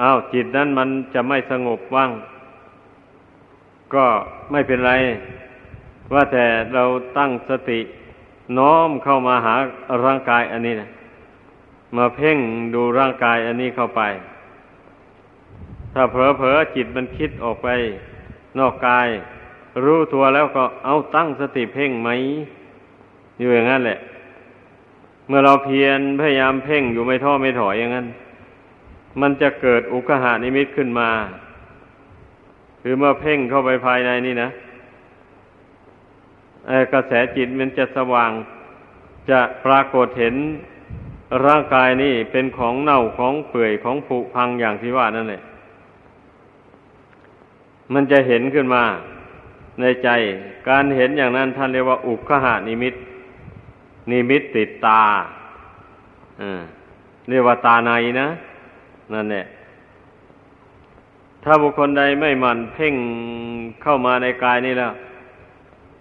[0.00, 2.10] อ้าวจิตนั้นมันจะไม่สงบว่าง
[3.94, 4.06] ก็
[4.50, 4.92] ไม่เป็นไร
[6.12, 6.84] ว่าแต่เรา
[7.18, 7.80] ตั้งสติ
[8.58, 9.54] น้อมเข้ามาหา
[10.04, 10.88] ร่างกายอันนี้นะ
[11.96, 12.38] มาเพ่ง
[12.74, 14.02] ดูร่างกายอันนี้เข้าไป
[15.92, 17.68] ถ้าเผลอๆจิตมันคิดออกไป
[18.58, 19.08] นอกกาย
[19.84, 22.08] รู้ตัวแล้วก็เอาตั้งสติเพ่งไหม
[23.38, 23.98] อยู่อย่างนั้นแหละ
[25.28, 28.06] เมื่อเราเพียรพยายามเพ่งอยู่ไม่ท้อไม่ถอยอย่างนั้น
[29.20, 31.10] มันจะเกิดอุกหานิมิตขึ้นมา
[32.82, 34.50] คือเมื่อเพ่งเข้าไปภายในนี่นะ
[36.92, 38.30] กระแสจิตมันจะสว่าง
[39.30, 40.34] จะปรากฏเห็น
[41.46, 45.42] ร่างกายนี่เป็นของเน่าของเปื่อยของผุพังอย่างที่ว่านั่นแหละ
[47.92, 48.84] มันจะเห็นขึ้นมา
[49.80, 50.08] ในใจ
[50.68, 52.94] การเห็นอย่างนั้นท่านเรียกว่าอุคหานิมิต
[54.10, 55.02] นิมิตติดตา
[57.28, 57.90] เรียกว่าตาใน
[58.20, 58.28] นะ
[59.12, 59.44] นั่นแหละ
[61.44, 62.94] ถ้าบุคคลใดไม่มันเพ่ง
[63.82, 64.92] เข้ามาในกายนี่แล้ว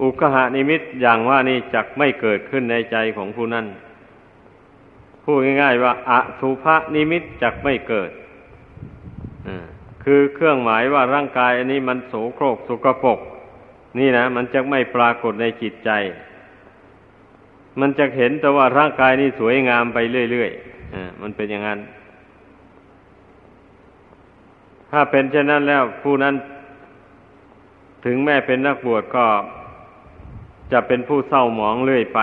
[0.02, 3.66] อุคหานิมิตอย่างว่านี่จักไม่เกิดขึ้นในใจของผู้นั้น
[5.24, 8.12] พูดง่ายๆว่าอสุภนิมิตจักไม่เกิด
[10.04, 13.20] คือเครื่องหมายว่าร่างกายอันนี้มันโสโครกสุกปก
[14.00, 15.90] นี่นะ มันจะไม่ปรากฏในจิตใจ
[17.80, 19.98] มันจะเห็นแต่ว่าร่างกายนี้สวยงามไป
[20.32, 21.80] เรื่อยๆอมันเป็นอย่างนั้น
[24.92, 26.36] ถ้าเป็นเช่นนั้นแล้วผู้นั้น
[28.06, 29.26] ถึงแม้เป็นนักบวชก็
[30.72, 32.20] จะเป็นผู้เศร้าหมองเรื่อยไป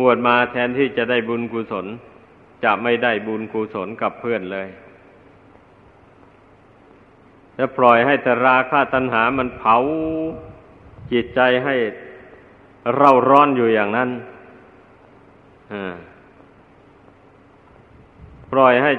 [0.00, 1.86] บวชมาแทนที่จะได้บุญกุศล
[2.64, 4.68] จะไม่ได้บุญกุศลกับเพื่อนเลย
[7.56, 9.76] จะปล่อยให้แต่ราคะตัณหามันเผา
[11.12, 11.74] จิตใจให้
[12.96, 14.10] เร่าร้อนอยู่อย่างนั้น
[18.52, 18.92] ปล่อยให้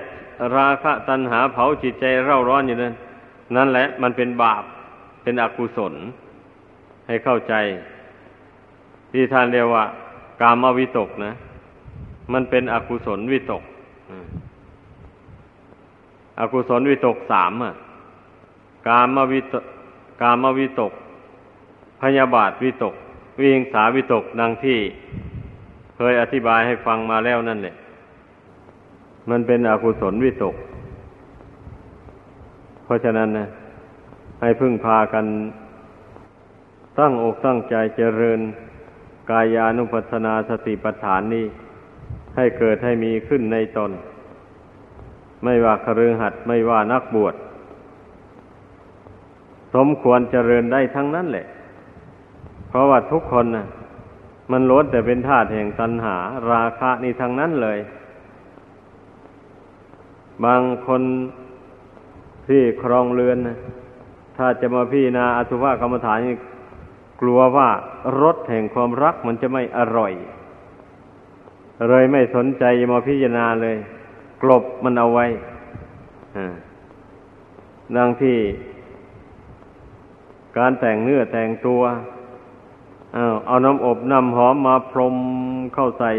[0.58, 2.94] ราคะตัณหาเผาจิตใจเร่าร้อนอยู่นั้น
[3.56, 4.64] นั่นแหละ มันเป็นบาป
[5.24, 5.94] เป็นอกุศล
[7.08, 7.54] ให้เข้าใจ
[9.12, 9.86] ที่ท่านเรียกว่า
[10.42, 11.34] กามวิตกนะ
[12.34, 13.64] มันเป็นอกุศลวิตก
[16.40, 17.74] อกุศลวิตกสามอะ
[18.88, 19.66] กามวิตก
[20.22, 20.94] กามวิตก
[22.02, 22.96] พยาบาทวิตก
[23.42, 24.80] วิงสาวิตกดังที่
[25.96, 27.76] เคยอธิบายให้ฟังมาแล้วนั่นแหละ
[29.30, 30.56] มันเป็นอกุศลวิตก
[32.84, 33.48] เพราะฉะนั้นนะ
[34.42, 35.26] ให้พึ่งพากัน
[37.00, 38.40] ตั้งอกตั้งใจเจริญ
[39.30, 41.46] กายานุปัสสนาสติปัฏฐานนี้
[42.36, 43.92] ให้เกิดให้มีขึ้นในตน
[45.44, 47.36] ไม่ว่าคฤหัสถ์ไม่ว่านักบวช
[49.76, 51.46] สมควรเจริญได้ทั้งนั้นแหละ
[52.70, 53.68] เพราะว่าทุกคนนะ่ะ
[54.52, 56.18] มันล้วนแต่เป็นธาตุแห่งตัณหา
[56.52, 57.80] ราคะนี่ทั้งนั้นเลย
[60.46, 61.02] บางคน
[62.48, 63.58] ที่ครองเรือนนะ
[64.38, 66.20] ถ้าจะมาพี่นาอสุภกรรมฐาน
[67.22, 67.70] กลัวว่า
[68.22, 70.14] รสแห่งความรักมันจะไม่อร่อย
[71.90, 73.78] เลยไม่สนใจมาพิจารณาเลย
[74.42, 75.26] กลบมันเอาไว้
[77.98, 78.38] ดังที่
[80.58, 81.82] การแต่งเนื้อแต่งตัว
[83.14, 85.16] เอาเอาน้ำอบน้ำหอมมาพรม
[85.76, 86.12] เข้าใส่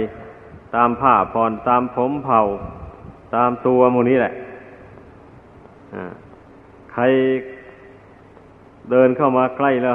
[0.74, 2.40] ตามผ้าผ่อนตามผมเผา
[3.34, 4.32] ตามตัวมูนี้แหละ
[6.92, 7.02] ใคร
[8.90, 9.94] เดินเข้ามาใกล้แล้ว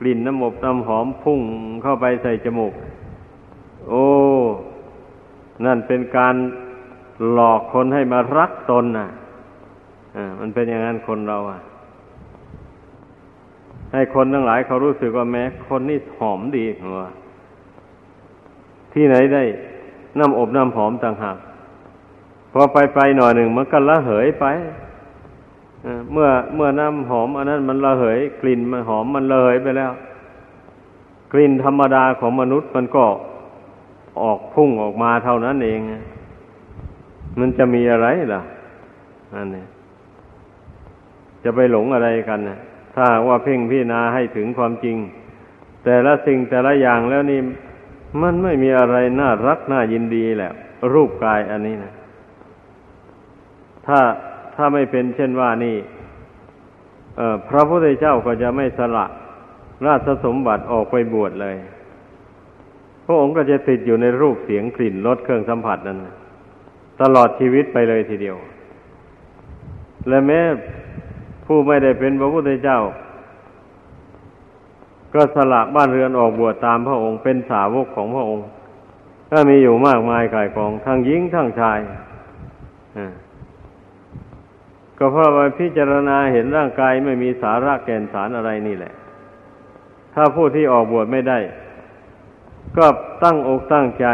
[0.00, 1.40] กลิ่นน้ำอบน้ำหอมพุ่ง
[1.82, 2.72] เข้าไปใส่จมูก
[3.88, 4.04] โอ้
[5.64, 6.34] นั่นเป็นการ
[7.32, 9.08] หลอกคนให้มารักตนน่ะ
[10.16, 11.58] อ่ามันเป็นอย่างนั้นคนเราอะ
[13.94, 16.64] ให้คนทั้งหลายเขารู้สึกว่าแม้ คนนี่หอมดี
[16.98, 17.10] ว่า
[18.92, 19.42] ที่ไหนได้
[20.18, 21.38] น้ำอบน้ำหอมต่างหาก
[22.52, 24.46] พอไปไปหน่อยหนึ่งมันก็ละเหยไป
[26.12, 29.92] เมื่อเมื่อน้ำหอม อันนั้นมันละเหย กลิ่นมันหอมมันละเหยไปแล้ว
[31.32, 33.04] กลิ่นธรรมดาของมนุษย์มันก็
[34.22, 35.80] ออกพุ่งออกมาเท่านั้นเอง
[37.38, 38.42] มันจะมีอะไรล่ะ
[39.34, 39.66] นั่นนี่ย
[41.44, 42.58] จะไปหลงอะไรกันนะ
[42.94, 44.96] ถ้าว่าเพ่งพิจารณาให้ถึงความจริง
[45.84, 47.40] แต่ละสิ่งแต่ละอย่างแล้วนี่
[48.22, 50.52] มันไม่มีอะไรน่ารักน่ายินดีแหละ
[50.92, 51.92] รูปกายอันนี้นะ
[53.86, 54.00] ถ้า
[54.54, 55.76] ถ้าไม่เป็นเช่นว่านี่
[57.48, 59.06] พระพุทธเจ้าก็จะไม่สละ
[59.86, 61.56] ราชสมบัติออกไปบวชเลย
[63.04, 65.98] พระองค์ก็จะติดอยู่ในรูปเสียงกลิ่นรสเครื่องสัมผัสนั้น
[67.02, 68.36] ตลอดชีวิตไปเลยทีเดียว
[70.08, 70.40] และแม้
[71.46, 72.80] ผู้ไม่ได้เป็นพระพุทธเจ้า
[75.14, 78.46] ก็สละบ้านเรือนออกบวชตามพระองค์ เป็นสาวกของพระองค์
[79.30, 81.78] ก็มีอยู่มากมายกายกอง ทั้งหญิงทั้งชาย
[84.98, 88.92] ก็เพราะว่าพิจารณาเห็นร่างกายไม่มีสาระแก่นสารอะไรนี่แหละ
[90.14, 91.38] ถ้าผู้ที่ออกบวชไม่ได้
[92.76, 92.86] ก็
[93.22, 94.06] ตั้งอกตั้งใจ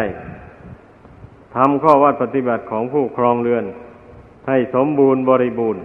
[1.56, 3.64] ทำข้อวัดปฏิบัติของผู้ครองเรือน
[4.48, 5.82] ให้สมบูรณ์บริบูรณ์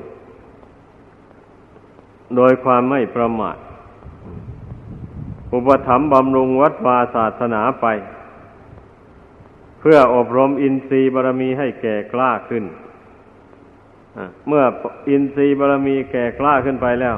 [2.36, 3.58] โดยความไม่ประมาท
[5.54, 7.86] อุปถัมภ์บำรุงวัดวาศาสนาไป
[9.80, 12.64] เพื่ออบรมอินทรีย์บารมีให้แก่กล้าขึ้น
[14.48, 14.64] เมื่อ
[15.10, 17.16] อินทรีย์บารมีแก่กล้าขึ้นไปแล้ว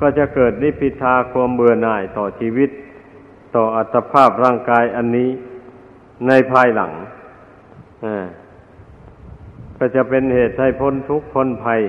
[0.00, 2.70] ก็จะเกิดนิพิทาความเบื่อหน่ายต่อชีวิต
[3.54, 5.30] ต่ออัตภาพร่างกายอันนี้
[6.26, 6.92] ในภายหลัง
[9.78, 11.80] ก็จะเป็นเหตุให้พ้นทุกข์พ้นภัย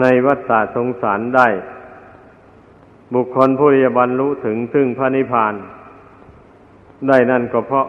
[0.00, 1.48] ในวัฏฏะสงสารได้
[3.14, 5.54] บุคคลผู้จะบรรลุถึงซึ่งพระนิพพาน
[7.08, 7.86] ได้นั่นก็เพราะ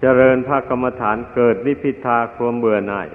[0.00, 3.08] เจริญพระกรรมฐานเกิดนิพิทาความเบื่อหน่าย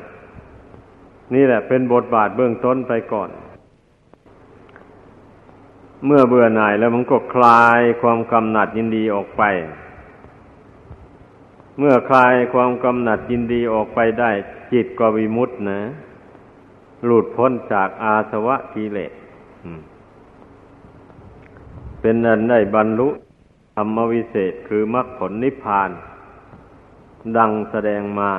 [1.34, 3.30] นี่แหละเป็นบทบาทเบื้องต้นไปก่อน
[6.06, 9.44] เมื่อเบื่อหน่ายแล้วมันก็คลายความกำหนัดยินดีออกไป
[11.80, 14.32] เมื่อคลายความกำหนัดยินดีออกไปได้
[14.74, 15.82] จิตก็วิมุตต์นะ
[17.06, 19.14] หลุดพ้นจากอาสวะกิเลส
[22.02, 23.10] เป็นอันได้บรรลุ
[23.76, 25.90] ธรรมวิเศษคือมรรคผลนิพพาน
[27.38, 28.32] ดังแสดงมา